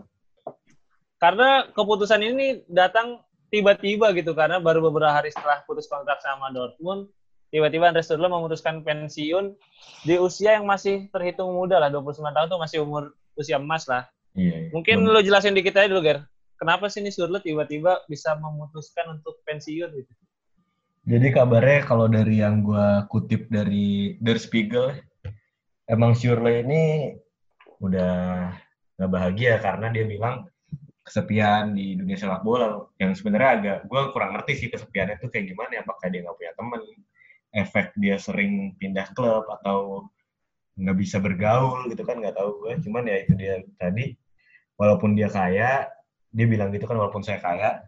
[1.22, 7.09] Karena keputusan ini datang tiba-tiba gitu karena baru beberapa hari setelah putus kontrak sama Dortmund,
[7.55, 9.55] tiba-tiba Andre Surle memutuskan pensiun
[10.02, 14.11] di usia yang masih terhitung muda lah, 29 tahun tuh masih umur usia emas lah.
[14.36, 14.68] Iya.
[14.68, 14.70] iya.
[14.72, 16.24] Mungkin lo jelasin dikit aja dulu, Ger.
[16.56, 20.12] Kenapa sih nih Surle tiba-tiba bisa memutuskan untuk pensiun gitu?
[21.02, 24.94] Jadi kabarnya kalau dari yang gua kutip dari Der Spiegel,
[25.90, 27.10] emang Schürrle ini
[27.82, 28.14] udah
[28.94, 30.46] nggak bahagia karena dia bilang
[31.02, 35.50] kesepian di dunia sepak bola yang sebenarnya agak gua kurang ngerti sih kesepiannya itu kayak
[35.50, 36.80] gimana apakah dia nggak punya teman
[37.52, 40.06] efek dia sering pindah klub atau
[40.78, 44.16] nggak bisa bergaul gitu kan nggak tahu gue cuman ya itu dia tadi
[44.76, 45.88] walaupun dia kaya
[46.32, 47.85] dia bilang gitu kan walaupun saya kaya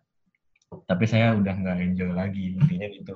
[0.85, 3.15] tapi saya udah nggak enjoy lagi intinya gitu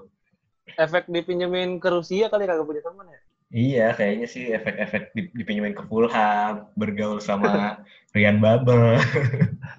[0.78, 3.20] Efek dipinjemin ke Rusia kali kagak punya teman ya?
[3.48, 7.80] Iya, kayaknya sih efek-efek dip- dipinjemin ke Fulham, bergaul sama
[8.14, 9.00] Rian Babel,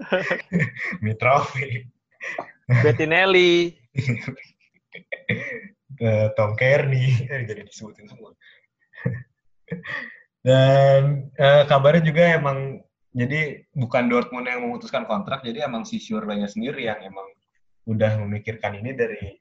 [1.05, 1.85] Mitrovic,
[2.81, 3.77] Bettinelli.
[5.93, 8.33] ke Tom Kearney, Eh, jadi disebutin semua.
[10.41, 12.81] Dan eh, kabarnya juga emang
[13.19, 17.27] jadi bukan Dortmund yang memutuskan kontrak, jadi emang si Schürrle-nya sendiri yang emang
[17.83, 19.35] udah memikirkan ini dari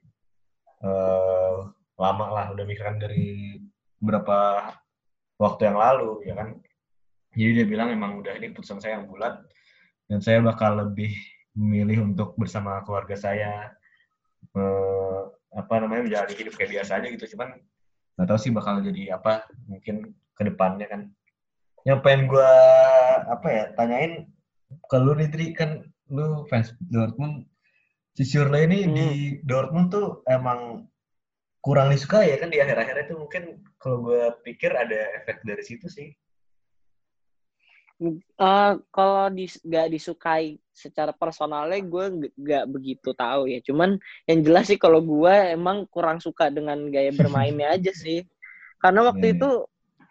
[0.83, 1.57] eh,
[1.95, 3.55] lama lah, udah mikirkan dari
[4.03, 4.67] beberapa
[5.39, 6.59] waktu yang lalu, ya kan.
[7.39, 9.39] Jadi dia bilang emang udah ini keputusan saya yang bulat,
[10.11, 11.15] dan saya bakal lebih
[11.55, 13.71] memilih untuk bersama keluarga saya,
[14.59, 17.57] eh, apa namanya menjalani hidup kayak biasa aja gitu cuman
[18.17, 21.01] nggak tahu sih bakal jadi apa mungkin ke depannya kan
[21.87, 22.51] yang pengen gue
[23.29, 24.27] apa ya tanyain
[24.89, 27.45] ke lu nih Tri kan lu fans Dortmund
[28.17, 28.95] si Schürrle ini Hmm.
[28.95, 29.07] di
[29.45, 30.89] Dortmund tuh emang
[31.59, 35.87] kurang disuka ya kan di akhir-akhirnya tuh mungkin kalau gue pikir ada efek dari situ
[35.91, 36.09] sih
[37.99, 43.59] Eh, kalau dis, gak disukai secara personalnya gue gak begitu tahu ya.
[43.59, 48.23] Cuman yang jelas sih kalau gue emang kurang suka dengan gaya bermainnya aja sih.
[48.79, 49.49] Karena Iya, waktu itu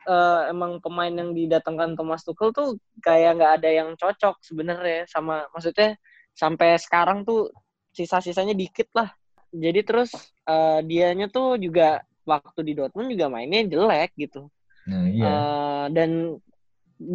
[0.09, 5.45] eh, emang pemain yang didatangkan Thomas Tuchel tuh kayak nggak ada yang cocok sebenarnya sama
[5.53, 6.01] maksudnya
[6.33, 7.53] sampai sekarang tuh
[7.93, 9.11] sisa-sisanya dikit lah.
[9.49, 10.13] Jadi terus
[10.45, 14.47] uh, dianya tuh juga waktu di Dortmund juga mainnya jelek gitu.
[14.87, 15.25] Nah, iya.
[15.25, 16.11] Uh, dan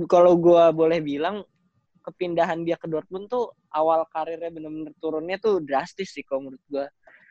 [0.10, 1.46] kalau gue boleh bilang
[2.04, 6.86] kepindahan dia ke Dortmund tuh awal karirnya bener-bener turunnya tuh drastis sih kalau menurut gue.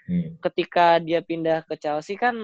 [0.09, 0.31] Hmm.
[0.43, 2.35] Ketika dia pindah ke Chelsea kan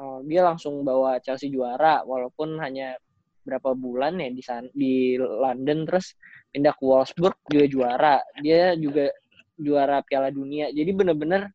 [0.00, 2.96] uh, dia langsung bawa Chelsea juara walaupun hanya
[3.44, 6.16] berapa bulan ya di sana, di London terus
[6.52, 8.16] pindah ke Wolfsburg juga juara.
[8.40, 9.12] Dia juga
[9.60, 10.72] juara Piala Dunia.
[10.72, 11.48] Jadi bener-bener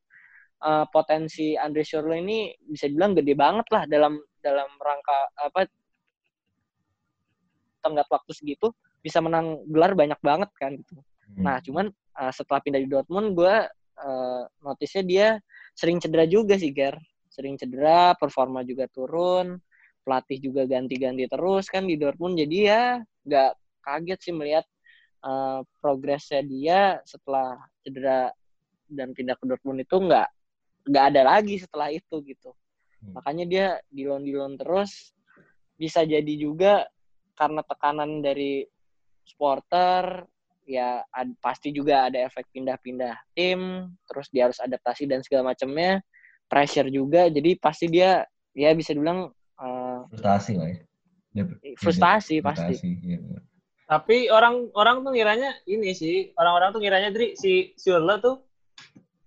[0.62, 5.66] uh, potensi Andre Schürrle ini bisa dibilang gede banget lah dalam dalam rangka apa
[7.82, 10.98] tenggat waktu segitu bisa menang gelar banyak banget kan gitu.
[11.38, 11.44] Hmm.
[11.46, 11.86] Nah, cuman
[12.18, 13.56] uh, setelah pindah di Dortmund gue
[14.02, 15.28] uh, notisnya dia
[15.78, 16.98] sering cedera juga sih, Ger.
[17.36, 19.60] Sering cedera, performa juga turun,
[20.08, 22.40] pelatih juga ganti-ganti terus kan di Dortmund.
[22.40, 23.52] Jadi ya nggak
[23.84, 24.64] kaget sih melihat
[25.28, 28.32] uh, progresnya dia setelah cedera
[28.88, 30.30] dan pindah ke Dortmund itu nggak
[30.88, 32.56] nggak ada lagi setelah itu gitu.
[33.04, 33.20] Hmm.
[33.20, 35.12] Makanya dia di loan di loan terus
[35.76, 36.88] bisa jadi juga
[37.36, 38.64] karena tekanan dari
[39.28, 40.24] supporter
[40.66, 46.02] ya ad, pasti juga ada efek pindah-pindah tim terus dia harus adaptasi dan segala macamnya
[46.50, 48.24] pressure juga jadi pasti dia
[48.56, 51.44] ya bisa dibilang uh, frustasi lah ya
[51.76, 53.20] frustasi, dia, pasti ya.
[53.86, 58.40] tapi orang orang tuh ngiranya ini sih orang-orang tuh ngiranya Dri si Surla tuh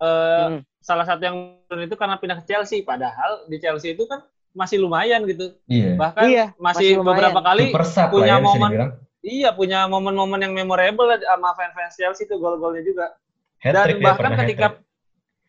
[0.01, 0.61] uh, hmm.
[0.81, 1.37] salah satu yang
[1.69, 4.25] itu karena pindah ke Chelsea padahal di Chelsea itu kan
[4.57, 5.95] masih lumayan gitu iya.
[5.95, 7.71] bahkan iya, masih, masih beberapa kali
[8.11, 8.71] punya ya, momen
[9.29, 13.07] Iya punya momen-momen yang memorable sama fans-fans Chelsea itu gol-golnya juga.
[13.59, 14.67] Dan bahkan ketika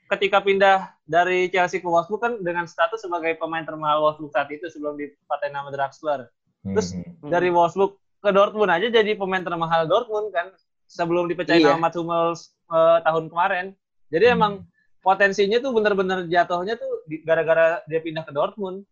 [0.10, 0.78] ketika pindah
[1.10, 5.50] dari Chelsea ke Wolfsburg kan dengan status sebagai pemain termahal Wolfsburg saat itu sebelum dipaten
[5.50, 6.30] nama Draxler.
[6.62, 7.34] Terus hmm.
[7.34, 10.54] dari Wolfsburg ke Dortmund aja jadi pemain termahal Dortmund kan
[10.86, 11.74] sebelum dipecahin iya.
[11.74, 13.66] sama Hummels uh, tahun kemarin.
[14.14, 14.36] Jadi hmm.
[14.38, 14.54] emang
[15.02, 18.86] potensinya tuh bener-bener jatuhnya tuh gara-gara dia pindah ke Dortmund.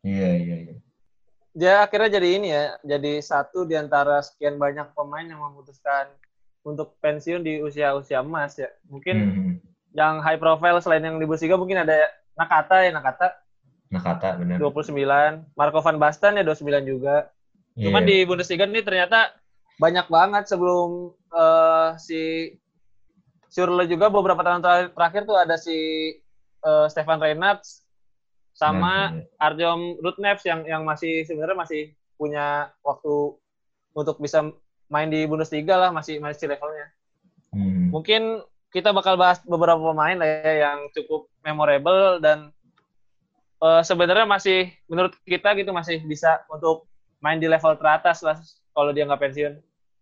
[0.00, 0.74] Iya iya iya
[1.54, 6.10] dia akhirnya jadi ini ya, jadi satu di antara sekian banyak pemain yang memutuskan
[6.66, 8.66] untuk pensiun di usia-usia emas ya.
[8.90, 9.73] Mungkin hmm.
[9.94, 13.28] Yang high profile selain yang di Bundesliga mungkin ada Nakata ya, Nakata.
[13.94, 14.58] Nakata benar.
[14.58, 15.54] 29.
[15.54, 17.30] Marco van Basten ya 29 juga.
[17.78, 17.88] Yeah.
[17.88, 19.30] Cuman di Bundesliga ini ternyata
[19.78, 22.54] banyak banget sebelum uh, si
[23.50, 24.62] Surle juga beberapa tahun
[24.94, 26.10] terakhir tuh ada si
[26.66, 27.62] uh, Stefan Reinhardt
[28.54, 31.82] sama nah, Arjom Rutnevs yang yang masih sebenarnya masih
[32.18, 33.38] punya waktu
[33.94, 34.42] untuk bisa
[34.90, 36.90] main di Bundesliga lah masih masih levelnya.
[37.54, 37.94] Hmm.
[37.94, 38.42] Mungkin
[38.74, 42.50] kita bakal bahas beberapa pemain lah ya yang cukup memorable dan
[43.62, 46.90] uh, sebenarnya masih menurut kita gitu masih bisa untuk
[47.22, 48.34] main di level teratas lah
[48.74, 49.54] kalau dia nggak pensiun.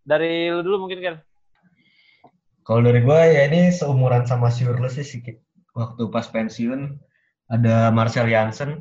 [0.09, 1.17] Dari lu dulu mungkin kan?
[2.65, 5.05] Kalau dari gue ya ini seumuran sama Surle sih.
[5.77, 6.97] Waktu pas pensiun
[7.53, 8.81] ada Marcel Janssen,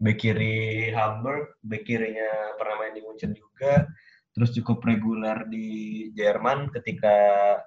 [0.00, 3.84] bek kiri Hamburg, bek kirinya pernah main di Munchen juga,
[4.32, 7.12] terus cukup reguler di Jerman ketika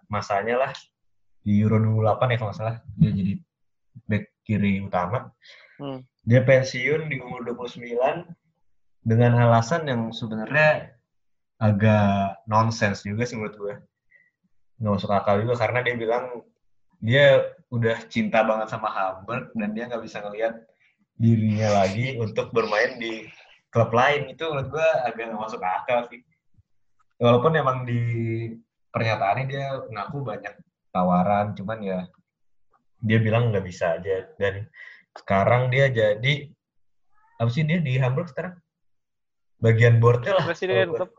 [0.09, 0.71] masanya lah
[1.49, 3.33] di Euro 28 ya kalau nggak salah dia jadi
[4.05, 5.33] bek kiri utama.
[5.81, 6.05] Hmm.
[6.21, 7.89] Dia pensiun di umur 29
[9.01, 10.93] dengan alasan yang sebenarnya
[11.57, 13.75] agak nonsens juga sih menurut gue.
[14.77, 16.45] Nggak masuk akal juga karena dia bilang
[17.01, 17.25] dia
[17.73, 20.53] udah cinta banget sama Hamburg dan dia nggak bisa ngelihat
[21.17, 23.25] dirinya lagi untuk bermain di
[23.73, 26.21] klub lain itu menurut gue agak nggak masuk akal sih
[27.19, 27.99] walaupun emang di
[28.89, 30.53] pernyataannya dia ngaku banyak
[30.89, 31.99] tawaran cuman ya
[32.99, 34.67] dia bilang nggak bisa aja dan
[35.15, 36.49] sekarang dia jadi
[37.39, 38.59] apa sih dia di Hamburg sekarang
[39.59, 41.11] bagian boardnya lah presiden klub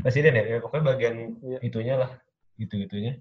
[0.00, 1.58] presiden ya, ya pokoknya bagian iya.
[1.60, 2.10] itunya lah
[2.56, 3.20] gitu gitunya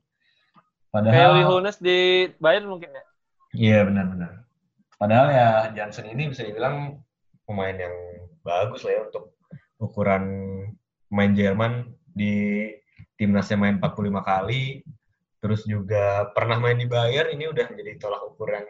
[0.91, 1.99] Padahal Kayak Uli Hoeneß di
[2.35, 3.03] Bayern mungkin ya?
[3.55, 4.43] Iya benar-benar.
[4.99, 6.99] Padahal ya Johnson ini bisa dibilang
[7.47, 7.95] pemain yang
[8.43, 9.39] bagus lah ya untuk
[9.79, 10.23] ukuran
[11.07, 12.67] main Jerman di
[13.15, 14.83] timnasnya main 45 kali,
[15.41, 18.69] terus juga pernah main di Bayern, ini udah jadi tolak ukur yang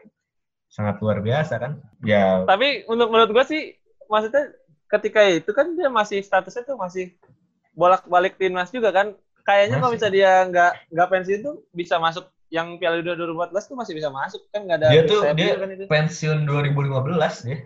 [0.71, 1.83] sangat luar biasa kan?
[2.01, 2.47] Ya.
[2.47, 3.61] Tapi untuk menurut gue sih,
[4.07, 4.55] maksudnya
[4.87, 7.11] ketika itu kan dia masih statusnya tuh masih
[7.75, 9.11] bolak-balik timnas juga kan,
[9.43, 13.77] kayaknya kalau bisa dia nggak nggak pensiun tuh bisa masuk yang Piala Dunia 2014 tuh
[13.79, 15.85] masih bisa masuk kan nggak ada dia tuh dia kan itu.
[15.87, 17.57] pensiun 2015 dia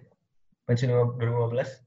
[0.70, 1.86] pensiun 2015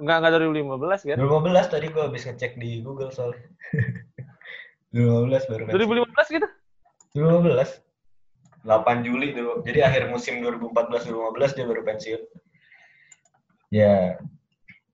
[0.00, 1.16] Enggak, enggak 2015 kan?
[1.20, 3.44] 2015 tadi gua habis ngecek di Google soalnya.
[4.90, 6.06] 2015 baru pensiun.
[6.10, 6.48] 2015 gitu?
[7.14, 7.82] 2015.
[8.60, 9.64] 8 Juli dulu.
[9.64, 12.22] Jadi akhir musim 2014-2015 dia baru pensiun.
[13.70, 14.18] Ya,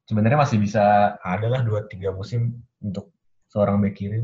[0.06, 3.10] sebenarnya masih bisa ada lah 2 3 musim untuk
[3.50, 4.22] seorang back kiri.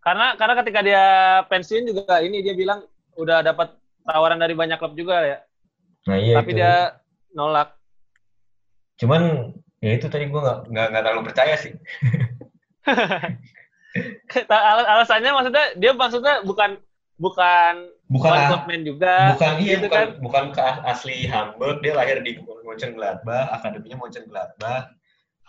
[0.00, 1.04] Karena karena ketika dia
[1.48, 2.84] pensiun juga ini dia bilang
[3.16, 3.72] udah dapat
[4.04, 5.38] tawaran dari banyak klub juga ya.
[6.08, 6.58] Nah iya Tapi itu.
[6.60, 6.74] dia
[7.32, 7.72] nolak.
[9.00, 11.72] Cuman ya itu tadi gue nggak nggak terlalu percaya sih.
[14.50, 16.76] Al- alasannya maksudnya dia maksudnya bukan
[17.16, 19.32] bukan Bukan ah, juga.
[19.32, 20.08] bukan iya gitu bukan kan.
[20.20, 24.92] bukan ke asli Hamburg dia lahir di Mönchengladbach akademinya Mönchengladbach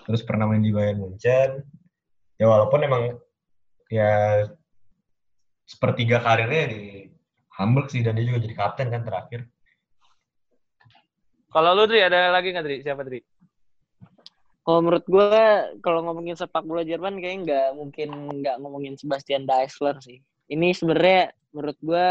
[0.07, 1.67] terus pernah main di Bayern Munchen
[2.39, 3.03] ya walaupun emang
[3.91, 4.45] ya
[5.67, 7.11] sepertiga karirnya di
[7.59, 9.49] Hamburg sih dan dia juga jadi kapten kan terakhir
[11.51, 12.77] Kalau lu Dri ada lagi nggak Dri?
[12.83, 13.19] Siapa Dri?
[14.65, 15.41] Kalau menurut gue,
[15.85, 18.09] kalau ngomongin sepak bola Jerman kayaknya nggak mungkin
[18.41, 20.25] nggak ngomongin Sebastian Daisler sih.
[20.49, 22.07] Ini sebenarnya menurut gue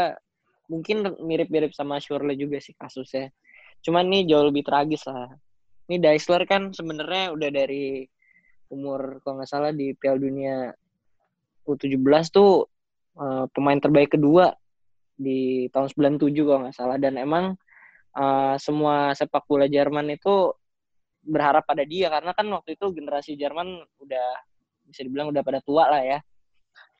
[0.71, 3.35] mungkin mirip-mirip sama Schürrle juga sih kasusnya.
[3.83, 5.35] Cuman ini jauh lebih tragis lah.
[5.91, 8.07] Ini Daisler kan sebenarnya udah dari
[8.71, 10.71] umur kalau nggak salah di Piala Dunia
[11.67, 12.71] U17 tuh
[13.19, 14.55] eh, pemain terbaik kedua
[15.19, 17.59] di tahun 97 kalau nggak salah dan emang
[18.15, 20.55] eh, semua sepak bola Jerman itu
[21.25, 24.27] berharap pada dia karena kan waktu itu generasi Jerman udah
[24.85, 26.19] bisa dibilang udah pada tua lah ya.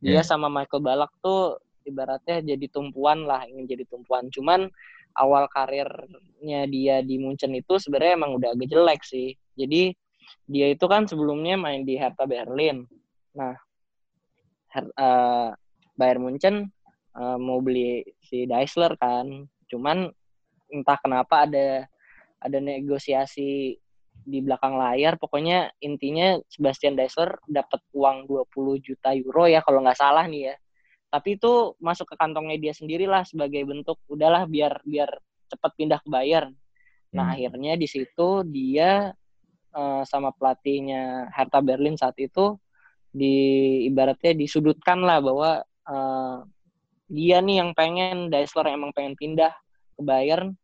[0.02, 0.22] Dia Iya.
[0.26, 4.28] sama Michael Ballack tuh ibaratnya jadi tumpuan lah, ingin jadi tumpuan.
[4.34, 4.68] Cuman
[5.16, 9.38] awal karirnya dia di Munchen itu sebenarnya emang udah agak jelek sih.
[9.56, 9.94] Jadi
[10.50, 12.84] dia itu kan sebelumnya main di Hertha Berlin.
[13.38, 13.54] Nah,
[14.74, 15.50] Her eh,
[15.96, 16.56] Bayern Munchen
[17.16, 19.46] eh, mau beli si Daisler kan.
[19.70, 20.10] Cuman
[20.74, 21.86] entah kenapa ada
[22.42, 23.80] ada negosiasi
[24.26, 30.02] di belakang layar pokoknya intinya Sebastian Daisler dapat uang 20 juta euro ya kalau nggak
[30.02, 30.56] salah nih ya.
[31.14, 35.08] Tapi itu masuk ke kantongnya dia sendiri lah sebagai bentuk udahlah biar biar
[35.48, 36.52] cepat pindah ke Bayern.
[37.14, 37.38] Nah Hmm.
[37.38, 39.14] akhirnya di situ dia
[39.78, 42.58] eh, sama pelatihnya Hertha Berlin saat itu
[43.16, 43.36] di
[43.88, 46.38] ibaratnya disudutkan lah bahwa eh,
[47.08, 49.54] dia nih yang pengen Daisler emang pengen pindah
[49.96, 50.58] ke Bayern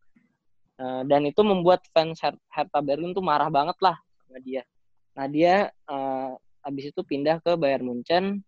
[0.81, 4.65] Eh, dan itu membuat fans Her- Hertha Berlin tuh marah banget lah sama dia.
[5.13, 6.31] Nah dia eh,
[6.65, 8.41] habis itu pindah ke Bayern Munchen,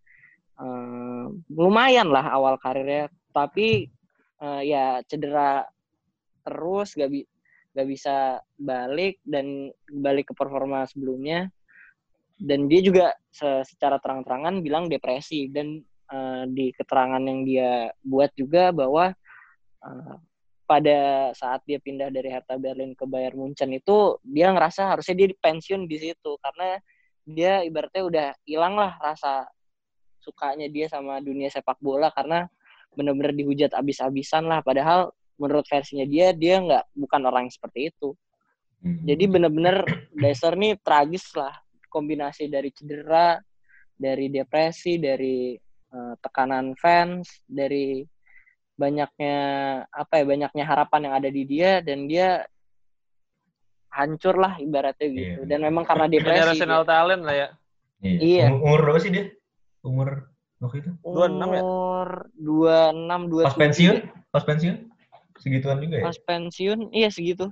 [0.53, 3.89] Eh, lumayan lah awal karirnya, tapi
[4.37, 5.65] eh, ya cedera
[6.45, 7.25] terus, gak, bi-
[7.73, 11.49] gak bisa balik dan balik ke performa sebelumnya.
[12.37, 15.81] Dan dia juga se- secara terang-terangan bilang depresi dan
[16.13, 19.09] eh, di keterangan yang dia buat juga bahwa
[19.81, 20.15] eh,
[20.73, 25.29] pada saat dia pindah dari Hertha Berlin ke Bayern Munchen itu dia ngerasa harusnya dia
[25.37, 26.33] pensiun di situ.
[26.41, 26.81] Karena
[27.29, 29.45] dia ibaratnya udah hilang lah rasa
[30.17, 32.09] sukanya dia sama dunia sepak bola.
[32.09, 32.49] Karena
[32.97, 34.65] bener-bener dihujat abis-abisan lah.
[34.65, 38.17] Padahal menurut versinya dia dia nggak bukan orang yang seperti itu.
[38.83, 38.99] Hmm.
[39.07, 39.77] jadi bener-bener
[40.11, 41.53] Daisler nih tragis lah.
[41.93, 43.37] Kombinasi dari cedera
[43.93, 45.53] dari depresi dari
[45.93, 48.01] eh, tekanan fans dari
[48.83, 49.37] banyaknya
[49.87, 52.43] apa ya banyaknya harapan yang ada di dia dan dia
[53.93, 55.47] hancur lah ibaratnya gitu Iya.
[55.47, 57.49] dan memang karena depresi Generational talent lah ya.
[58.03, 58.51] Iya.
[58.51, 59.25] Umur, umur berapa sih dia?
[59.85, 60.09] Umur
[60.59, 60.91] waktu itu?
[61.05, 61.13] 26
[61.55, 61.61] ya?
[61.61, 63.95] umur dua enam dua Pas pensiun?
[64.33, 64.75] Pas pensiun?
[65.39, 66.05] Segituan juga ya?
[66.07, 67.47] pas pensiun iya segitu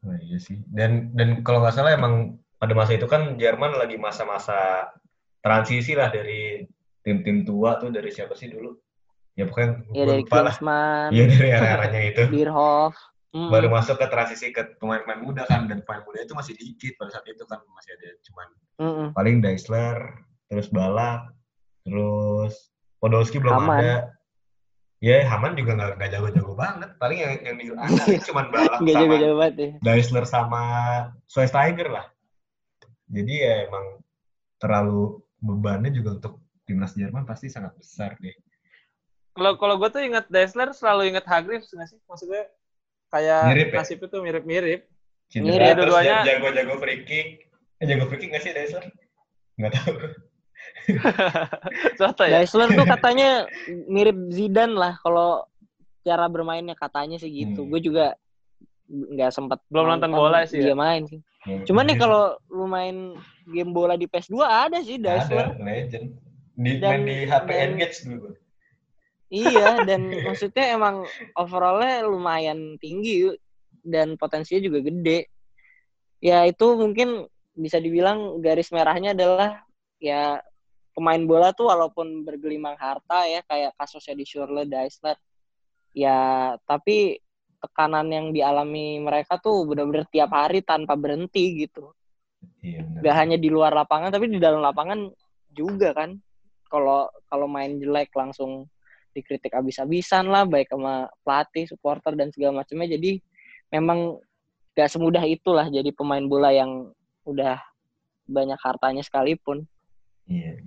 [0.00, 0.56] Oh, iya sih.
[0.64, 4.88] Dan dan kalau nggak salah emang pada masa itu kan Jerman lagi masa-masa
[5.44, 6.64] transisi lah dari
[7.04, 8.80] tim-tim tua tuh dari siapa sih dulu?
[9.38, 10.54] Ya pokoknya ya dari lupa lah.
[10.54, 12.22] Klinsmann Iya dari era-eranya itu.
[12.28, 12.94] Bierhoff
[13.30, 13.46] Mm-mm.
[13.46, 17.14] Baru masuk ke transisi ke pemain-pemain muda kan dan pemain muda itu masih dikit pada
[17.14, 18.48] saat itu kan masih ada cuman
[18.82, 19.08] Mm-mm.
[19.14, 19.96] paling Daisler,
[20.50, 21.30] terus Balak,
[21.86, 23.78] terus Podolski belum Haman.
[23.78, 23.94] ada.
[24.98, 26.90] Ya Haman juga nggak nggak jago-jago banget.
[26.98, 30.62] Paling yang yang diangkat cuman Balak nggak sama jago-jago banget ya Daisler sama
[31.30, 32.06] Schweinsteiger lah.
[33.06, 34.02] Jadi ya emang
[34.58, 36.34] terlalu bebannya juga untuk
[36.66, 38.34] timnas Jerman pasti sangat besar deh.
[39.30, 41.98] Kalau kalau gue tuh ingat Daisler selalu ingat Hargreaves nggak sih?
[42.06, 42.50] Maksudnya
[43.10, 43.76] kayak Mirip ya?
[43.82, 44.80] nasibnya tuh mirip-mirip.
[45.38, 46.18] Mirip terus dua-duanya.
[46.26, 47.28] jago-jago free kick.
[47.78, 48.84] Eh, jago free kick nggak sih Daisler?
[49.58, 49.94] Nggak tahu.
[51.98, 52.42] Soto ya?
[52.42, 53.46] Daisler tuh katanya
[53.86, 55.46] mirip Zidane lah kalau
[56.02, 57.62] cara bermainnya katanya sih gitu.
[57.64, 57.70] Hmm.
[57.70, 58.18] Gue juga
[58.90, 60.72] nggak sempat Belum nonton bola sih ya?
[60.72, 61.22] Dia main sih.
[61.64, 63.14] Cuman nih kalau lu main
[63.48, 65.54] game bola di PS2 ada sih Daisler.
[65.54, 66.18] ada legend.
[66.60, 68.36] Di, Dan- main di HP Engage dulu.
[69.30, 71.06] Iya dan maksudnya emang
[71.38, 73.30] overallnya lumayan tinggi
[73.80, 75.30] dan potensinya juga gede.
[76.20, 77.24] Ya itu mungkin
[77.56, 79.64] bisa dibilang garis merahnya adalah
[79.96, 80.42] ya
[80.92, 85.16] pemain bola tuh walaupun bergelimang harta ya kayak kasusnya di Schürrle, Daisler
[85.96, 87.18] ya tapi
[87.60, 91.92] tekanan yang dialami mereka tuh benar-benar tiap hari tanpa berhenti gitu.
[92.64, 92.84] Iya.
[93.04, 95.08] Gak hanya di luar lapangan tapi di dalam lapangan
[95.52, 96.16] juga kan.
[96.70, 98.70] kalau kalau main jelek langsung
[99.10, 102.94] dikritik abis-abisan lah baik sama pelatih, supporter dan segala macamnya.
[102.94, 103.18] Jadi
[103.70, 104.18] memang
[104.72, 106.90] gak semudah itulah jadi pemain bola yang
[107.26, 107.58] udah
[108.24, 109.66] banyak hartanya sekalipun.
[110.30, 110.62] Iya.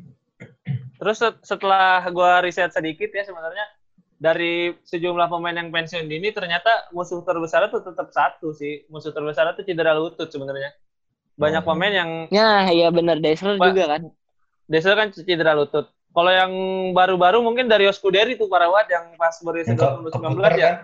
[0.99, 3.63] Terus set- setelah gua riset sedikit ya sebenarnya
[4.19, 8.87] dari sejumlah pemain yang pensiun dini ternyata musuh terbesar itu tetap satu sih.
[8.87, 10.71] Musuh terbesar itu cedera lutut sebenarnya.
[11.35, 11.73] Banyak Oh.
[11.73, 14.01] pemain yang Ya, iya bener Daisler Pak, juga kan.
[14.69, 15.91] Desa kan cedera lutut.
[16.13, 16.51] Kalau yang
[16.93, 20.61] baru-baru mungkin dari Scuderi tuh para Wat yang pas ke, 2019 keputer ya.
[20.61, 20.75] kan?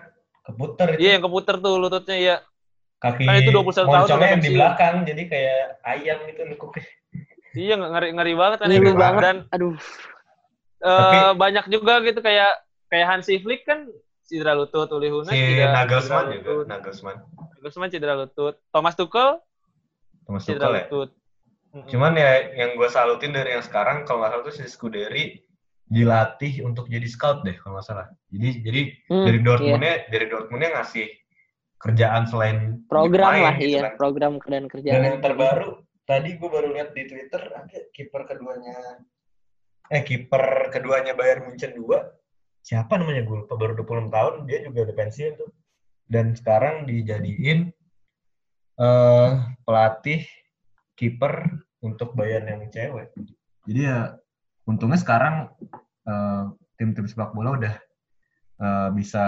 [0.42, 0.98] Keputer itu.
[0.98, 2.36] Iya yang keputer tuh lututnya ya.
[3.00, 6.84] Kaki kan itu 21 tahun yang di belakang, jadi kayak ayam gitu nekuknya.
[7.50, 8.98] Iya ngeri ngeri banget kan Ngilu itu.
[8.98, 9.22] banget.
[9.22, 9.74] Dan Aduh.
[10.80, 12.52] eh, Tapi- banyak juga gitu kayak
[12.86, 13.86] kayak Hansi Flick kan
[14.22, 16.62] cedera lutut, Uli Hoeneß Si cedera, Nagelsmann cedera juga.
[16.68, 17.16] Nagelsmann.
[17.56, 18.54] Nagelsmann cedera lutut.
[18.68, 19.38] Thomas Tuchel
[20.22, 20.84] Thomas cedera Tuchel ya.
[20.84, 21.08] lutut.
[21.10, 21.19] Mm-mm.
[21.70, 25.38] Cuman ya yang gue salutin dari yang sekarang kalau nggak salah tuh si Scuderi
[25.86, 28.06] dilatih untuk jadi scout deh kalau nggak salah.
[28.28, 29.46] Jadi jadi Hmm, dari iya.
[29.46, 31.06] Dortmundnya dari Dortmundnya ngasih
[31.76, 33.92] kerjaan selain Program main lah gitu iya, kan.
[33.96, 35.00] program dan Dan kerjaan.
[35.00, 35.70] yang terbaru
[36.04, 38.76] tadi gue baru lihat di Twitter ada kiper keduanya
[39.88, 41.86] eh kiper keduanya Bayern Munchen 2
[42.60, 45.50] siapa namanya gue lupa baru 26 tahun dia juga udah pensiun tuh
[46.06, 47.72] dan sekarang dijadiin
[48.76, 49.30] eh
[49.62, 50.20] pelatih
[51.00, 53.08] kiper untuk bayar yang cewek.
[53.64, 54.20] Jadi ya
[54.68, 55.48] untungnya sekarang
[56.04, 57.74] uh, tim-tim sepak bola udah
[58.60, 59.24] uh, bisa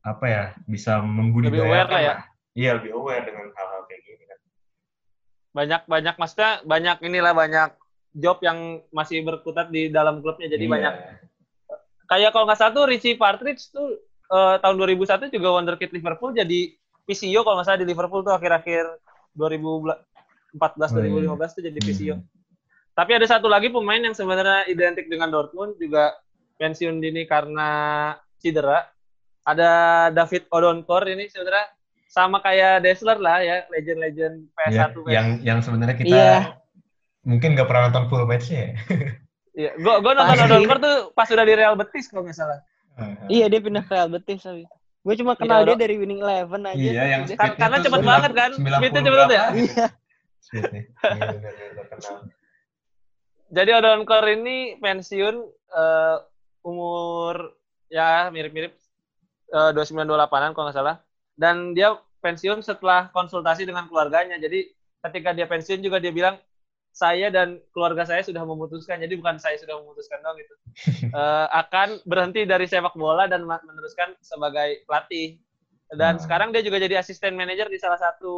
[0.00, 2.14] apa ya bisa membudidayakan lebih aware lah ya.
[2.56, 4.38] iya lebih aware dengan hal-hal kayak gini kan.
[5.52, 7.70] Banyak banyak maksudnya banyak inilah banyak
[8.16, 10.48] job yang masih berkutat di dalam klubnya.
[10.48, 10.72] Jadi iya.
[10.72, 10.94] banyak.
[12.08, 14.00] Kayak kalau nggak satu Richie Partridge tuh
[14.32, 16.72] uh, tahun 2001 juga wonderkid Liverpool jadi
[17.04, 18.84] PCO kalau nggak salah di Liverpool tuh akhir-akhir
[19.36, 20.07] 2000
[20.56, 22.14] 14 2015 itu tuh jadi visio.
[22.16, 22.26] Hmm.
[22.96, 26.18] Tapi ada satu lagi pemain yang sebenarnya identik dengan Dortmund juga
[26.58, 27.68] pensiun dini karena
[28.42, 28.90] cedera.
[29.46, 29.70] Ada
[30.12, 31.72] David Odonkor ini sebenarnya
[32.08, 34.74] sama kayak Desler lah ya, legend-legend PS1.
[34.74, 35.08] Yeah, PS.
[35.08, 36.36] Yang yang sebenarnya kita iya.
[37.24, 38.74] mungkin nggak pernah nonton full match ya.
[39.58, 42.62] Iya, gua gua nonton Odonkor tuh pas sudah di Real Betis kalau nggak salah.
[42.94, 43.26] Uh.
[43.26, 44.62] Iya, dia pindah ke Real Betis tapi.
[45.02, 46.78] Gue cuma kenal iya, dia dari Winning Eleven aja.
[46.78, 48.50] Iya, yang kan, karena cepet banget kan.
[48.54, 49.46] Speednya cepet banget ya.
[49.56, 49.86] Iya.
[50.52, 52.16] Iya, terkenal.
[53.48, 55.36] Jadi Odonkor ini pensiun
[55.72, 56.16] eh,
[56.64, 57.56] umur
[57.88, 58.76] ya mirip-mirip
[59.52, 60.96] eh, 29-28an kalau nggak salah.
[61.38, 64.36] Dan dia pensiun setelah konsultasi dengan keluarganya.
[64.36, 64.68] Jadi
[65.06, 66.36] ketika dia pensiun juga dia bilang
[66.92, 69.00] saya dan keluarga saya sudah memutuskan.
[69.00, 70.54] Jadi bukan saya sudah memutuskan dong gitu.
[71.08, 75.40] Eh, akan berhenti dari sepak bola dan meneruskan sebagai pelatih.
[75.88, 76.22] Dan Hmm.
[76.22, 78.36] sekarang dia juga jadi asisten manajer di salah satu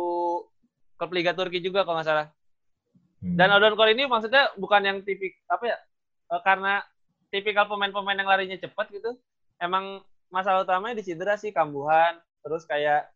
[1.00, 2.26] klub Liga Turki juga kalau nggak salah.
[3.24, 3.40] Hmm.
[3.40, 5.78] Dan Odonkor ini maksudnya bukan yang tipik apa ya?
[6.36, 6.84] eh, karena
[7.32, 9.16] tipikal pemain-pemain yang larinya cepat gitu.
[9.56, 13.08] Emang masalah utamanya di cedera sih kambuhan, terus kayak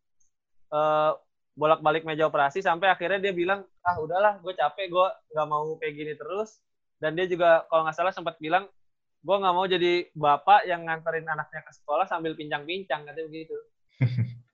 [0.72, 1.12] eh,
[1.54, 5.94] bolak-balik meja operasi sampai akhirnya dia bilang, "Ah, udahlah, gue capek, gue nggak mau kayak
[5.94, 6.58] gini terus."
[6.98, 8.64] Dan dia juga kalau nggak salah sempat bilang,
[9.20, 13.56] "Gue nggak mau jadi bapak yang nganterin anaknya ke sekolah sambil pincang-pincang," katanya begitu.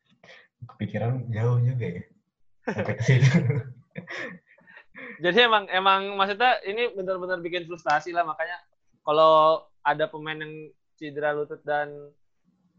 [0.74, 2.04] kepikiran jauh juga ya.
[2.72, 3.30] Sampai ke situ.
[5.20, 8.56] Jadi emang emang maksudnya ini benar-benar bikin frustasi lah makanya
[9.04, 10.52] kalau ada pemain yang
[10.96, 11.92] cedera lutut dan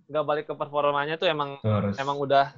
[0.06, 2.54] nggak balik ke performanya tuh emang Tuh harus emang udah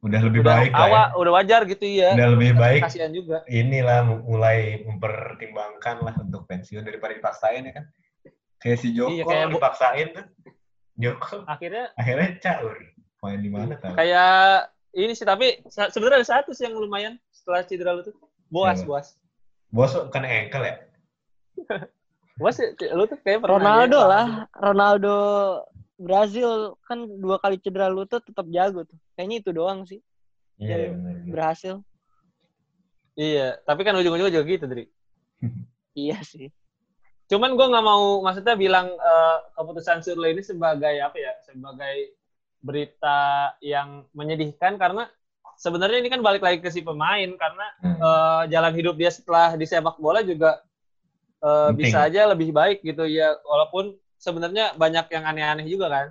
[0.00, 0.84] udah lebih udah baik lah ya.
[0.90, 2.10] awal udah wajar gitu ya.
[2.12, 3.40] Udah lebih baik Kasihan juga.
[3.48, 7.84] inilah mulai mempertimbangkan lah untuk pensiun daripada dipaksain ya kan.
[8.60, 10.26] Kayak si Joko Iya, kayak dipaksain tuh.
[10.94, 12.74] Joko Akhirnya akhirnya caur.
[13.24, 13.96] Main di mana tahu.
[13.96, 18.14] kayak ini sih tapi sebenarnya ada satu sih yang lumayan setelah cedera lutut.
[18.46, 18.88] Boas, Siapa?
[18.88, 19.06] boas.
[19.68, 20.74] Bos bukan engkel ya?
[22.34, 22.58] Boas
[22.90, 24.06] lutut kayak pernah Ronaldo ya.
[24.06, 25.16] lah, Ronaldo
[25.94, 28.98] Brazil kan dua kali cedera lutut tetap jago tuh.
[29.14, 30.02] Kayaknya itu doang sih
[30.54, 31.14] Iya, Yang benar.
[31.30, 31.74] berhasil.
[33.14, 34.84] Iya, tapi kan ujung-ujungnya juga gitu, Dri.
[35.94, 36.50] Iya sih.
[37.30, 41.30] Cuman gue nggak mau maksudnya bilang eh, keputusan Surle ini sebagai apa ya?
[41.46, 42.18] Sebagai
[42.64, 45.04] berita yang menyedihkan karena
[45.60, 48.00] sebenarnya ini kan balik lagi ke si pemain karena Hmm.
[48.00, 50.64] eh, jalan hidup dia setelah di sepak bola juga
[51.44, 51.76] Penting.
[51.76, 56.06] bisa aja lebih baik gitu ya walaupun sebenarnya banyak yang aneh-aneh juga kan.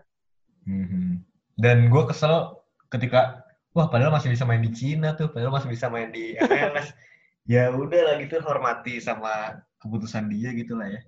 [0.69, 1.25] Mhm.
[1.57, 2.61] Dan gue kesel
[2.93, 3.41] ketika
[3.73, 6.93] wah padahal masih bisa main di Cina tuh, padahal masih bisa main di MLS.
[7.49, 11.01] ya udah lah gitu hormati sama keputusan dia gitu lah ya.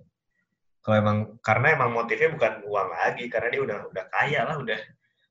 [0.82, 4.78] Kalau emang karena emang motifnya bukan uang lagi, karena dia udah udah kaya lah, udah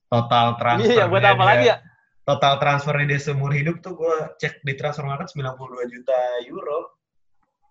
[0.09, 0.93] total transfer.
[0.93, 1.77] Iya, buat apa lagi ya?
[2.25, 6.17] Total transfer dia seumur hidup tuh gue cek di transfer market 92 juta
[6.49, 6.97] euro.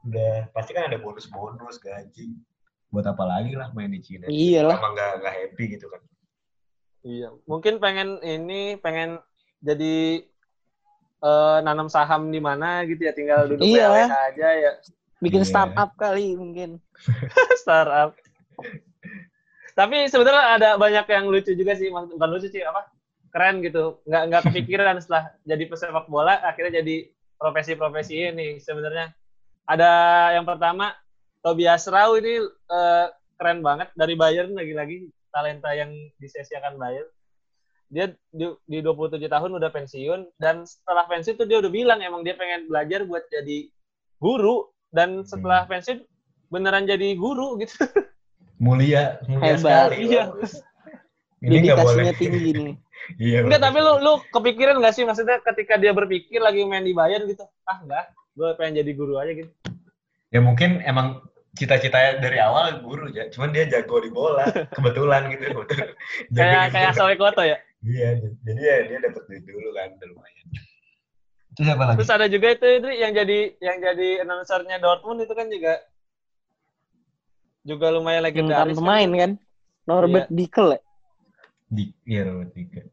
[0.04, 2.36] udah pasti kan ada bonus-bonus gaji.
[2.92, 4.28] Buat apa lagi lah main di Cina?
[4.28, 4.76] Iyalah.
[4.76, 6.02] Emang nggak nggak happy gitu kan?
[7.04, 9.18] Iya, mungkin pengen ini pengen
[9.64, 10.20] jadi
[11.24, 14.12] eh, nanam saham di mana gitu ya, tinggal duduk Iya.
[14.12, 14.72] Aja ya,
[15.24, 15.48] Bikin Iya.
[15.48, 16.76] startup kali mungkin.
[17.64, 18.12] startup.
[19.74, 22.86] Tapi sebenarnya ada banyak yang lucu juga sih, bukan lucu sih apa?
[23.34, 29.10] Keren gitu, nggak nggak kepikiran setelah jadi pesepak bola, akhirnya jadi profesi-profesi ini sebenarnya.
[29.66, 29.90] Ada
[30.38, 30.94] yang pertama
[31.42, 35.90] Tobias Rau ini eh, keren banget dari Bayern lagi-lagi talenta yang
[36.22, 37.10] disia-siakan Bayern.
[37.90, 42.22] Dia di, di 27 tahun udah pensiun dan setelah pensiun tuh dia udah bilang emang
[42.22, 43.66] dia pengen belajar buat jadi
[44.22, 46.06] guru dan setelah pensiun
[46.54, 47.82] beneran jadi guru gitu.
[48.64, 49.60] Mulia, mulia Hebat.
[49.60, 49.96] sekali.
[50.08, 50.22] Iya.
[50.32, 50.52] bagus.
[51.44, 52.04] Ini nggak boleh.
[52.16, 52.74] Tinggi nih.
[53.20, 53.44] Iya.
[53.44, 57.28] Enggak, tapi lu lu kepikiran gak sih maksudnya ketika dia berpikir lagi main di Bayern
[57.28, 59.52] gitu, ah enggak, gue pengen jadi guru aja gitu.
[60.32, 61.20] Ya mungkin emang
[61.52, 64.48] cita-citanya dari awal guru ya, cuman dia jago di bola,
[64.80, 65.52] kebetulan gitu.
[65.52, 65.92] Kebetulan.
[66.72, 67.58] Kayak kayak Koto ya.
[67.84, 68.08] Iya,
[68.40, 70.46] jadi ya dia dapat duit dulu kan, lumayan.
[71.54, 71.96] Terus apa lagi?
[72.00, 75.76] Terus ada juga itu, itu yang jadi yang jadi announcernya Dortmund itu kan juga
[77.64, 78.76] juga lumayan Mantan legendaris.
[78.76, 79.30] pemain kan.
[79.84, 80.80] Norbert Dickel ya?
[81.66, 82.84] Di, iya nomor tiga.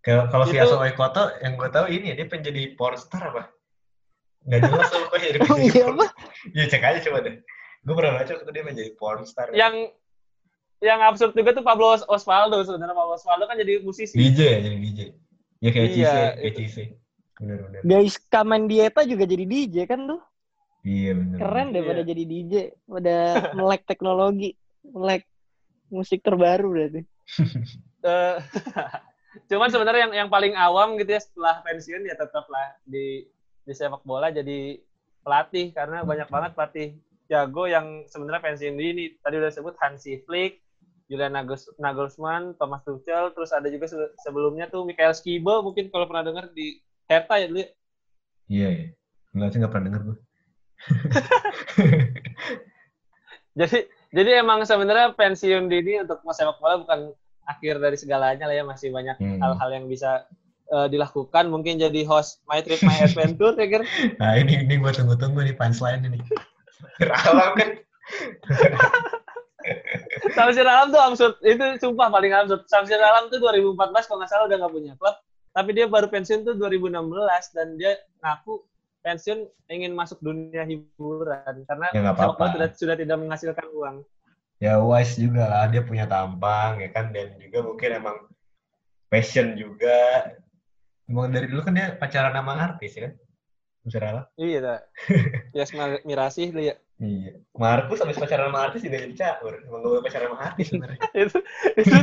[0.00, 3.42] Kalau kalau si Aso Koto yang gue tahu ini ya, dia pengen jadi pornstar apa?
[4.46, 6.06] Gak jelas tuh kok jadi Oh pengen jadi iya porn- apa?
[6.54, 7.34] Iya cek aja coba deh.
[7.82, 9.46] Gue pernah baca waktu dia menjadi pornstar.
[9.52, 9.74] Yang
[10.78, 14.14] yang absurd juga tuh Pablo Os- Osvaldo sebenarnya Pablo Osvaldo kan jadi musisi.
[14.14, 15.00] DJ ya jadi DJ.
[15.58, 16.12] Ya kayak Iya,
[16.54, 16.90] Cise, kayak.
[17.38, 17.80] Bener bener.
[17.82, 20.20] Guys, Kamen Dieta juga jadi DJ kan tuh.
[20.88, 21.36] Iya bener.
[21.36, 22.08] Keren daripada Iya.
[22.08, 22.52] jadi DJ.
[22.88, 23.22] Udah
[23.52, 24.56] melek teknologi.
[24.80, 25.28] Melek
[25.88, 27.02] musik terbaru berarti.
[27.98, 28.36] Eh,
[29.50, 33.26] cuman sebenarnya yang yang paling awam gitu ya setelah pensiun ya tetaplah di
[33.60, 34.78] di sepak bola jadi
[35.20, 36.88] pelatih karena banyak banget pelatih
[37.26, 39.18] jago yang sebenarnya pensiun dini.
[39.18, 40.62] Tadi udah sebut Hansi Flick,
[41.04, 46.06] Julian Nagels- Nagelsmann, Thomas Tuchel, terus ada juga se- sebelumnya tuh Michael Skibo mungkin kalau
[46.06, 47.58] pernah dengar di Hertha ya dulu.
[47.58, 47.68] ya.
[48.46, 48.86] Iya iya.
[49.34, 50.16] Enggak sih nggak pernah denger gue.
[53.58, 57.10] Jadi jadi emang sebenarnya pensiun dini untuk sepak bola bukan
[57.44, 59.40] akhir dari segalanya lah ya masih banyak Hmm.
[59.42, 60.24] hal-hal yang bisa
[60.68, 63.82] eh, dilakukan mungkin jadi host My Trip My Adventure ya kan
[64.20, 66.20] Nah ini ini gue tunggu-tunggu nih punchline ini.
[67.02, 67.70] Alam kan.
[70.32, 73.74] Samsir Alam tuh absurd itu sumpah paling absurd Samsir Alam tuh 2014
[74.06, 75.16] kalau nggak salah udah nggak punya klub
[75.50, 76.94] tapi dia baru pensiun tuh 2016
[77.56, 78.62] dan dia ngaku
[79.08, 79.38] pensiun
[79.72, 82.52] ingin masuk dunia hiburan karena Ya, apa-apa.
[82.52, 83.96] sudah, sudah tidak menghasilkan uang
[84.58, 88.16] Ya wise juga lah dia punya tampang ya kan dan juga mungkin emang
[89.06, 90.34] passion juga.
[91.06, 93.14] Emang dari dulu kan dia pacaran sama artis ya kan.
[93.86, 94.26] Bisa Alam.
[94.36, 94.78] iya dah
[95.54, 95.70] Yas
[96.04, 97.38] Mirasih tuh ya Iya.
[97.54, 99.62] Markus habis pacaran sama artis juga jadi caur.
[99.62, 100.98] Emang boleh pacaran sama artis sebenarnya.
[101.22, 101.38] itu
[101.78, 101.94] itu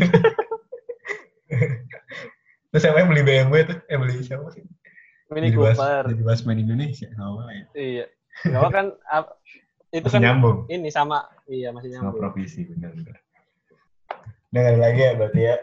[2.72, 3.78] Terus siapa yang beli BMW tuh?
[3.88, 4.64] Eh beli siapa sih?
[5.36, 7.08] Mini Jadi bahas- Jadi bahas main Indonesia.
[7.12, 7.66] Nggak apa ya.
[7.76, 8.06] iya
[8.42, 9.36] nggak apa kan ap-
[9.90, 10.58] itu Masih kan nyambung.
[10.68, 13.16] ini sama iya masih Sama nyambung profesi benar-benar.
[14.46, 15.56] Udah nggak ada lagi ya berarti ya.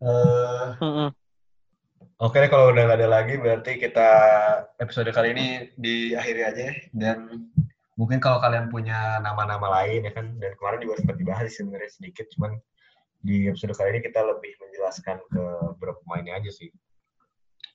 [0.00, 1.08] Eh, Mm-mm.
[2.18, 4.08] Oke deh kalau udah nggak ada lagi berarti kita
[4.76, 6.74] episode kali ini diakhiri aja ya.
[6.90, 7.48] dan
[7.94, 12.28] mungkin kalau kalian punya nama-nama lain ya kan dan kemarin juga sempat dibahas sebenarnya sedikit
[12.30, 12.60] cuman
[13.20, 15.42] di episode kali ini kita lebih menjelaskan ke
[15.74, 16.68] beberapa pemainnya aja sih.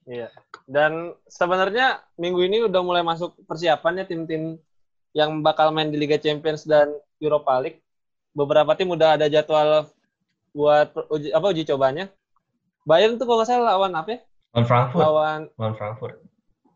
[0.06, 0.30] Iya.
[0.70, 4.62] Dan sebenarnya minggu ini udah mulai masuk persiapannya tim-tim
[5.18, 7.82] yang bakal main di Liga Champions dan Europa League.
[8.36, 9.90] Beberapa tim udah ada jadwal
[10.54, 12.12] buat uji, apa uji cobanya.
[12.86, 14.20] Bayern tuh kalau nggak salah lawan apa ya?
[14.54, 16.16] Lawan Frankfurt, Lawan lawan Frankfurt.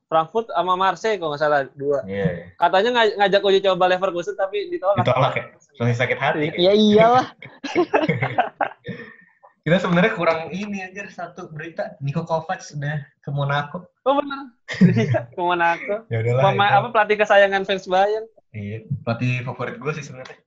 [0.10, 2.02] Frankfurt sama Marseille kalau nggak salah dua.
[2.10, 2.46] Iya, iya.
[2.58, 5.06] Katanya ngaj- ngajak uji coba Leverkusen tapi ditolak.
[5.06, 5.44] Ditolak ya?
[5.78, 6.38] Masih sakit hati.
[6.58, 6.58] Iya.
[6.58, 7.26] Ya iyalah.
[9.60, 13.92] Kita sebenarnya kurang ini aja satu berita Niko Kovac udah ke Monaco.
[14.08, 14.56] Oh benar.
[14.80, 15.96] Iya, ke Monaco.
[16.14, 16.56] Ya udahlah.
[16.56, 18.26] Apa pelatih kesayangan fans Bayern.
[18.56, 20.40] Iya, pelatih favorit gue sih sebenarnya.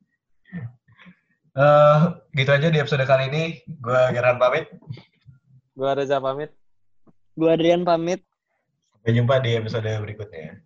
[1.52, 1.98] Eh,
[2.40, 3.44] gitu aja di episode kali ini.
[3.68, 4.72] Gue Geran pamit.
[5.76, 6.52] Gua Reza pamit.
[7.36, 8.20] Gua Adrian pamit.
[8.92, 10.60] Sampai jumpa di episode berikutnya.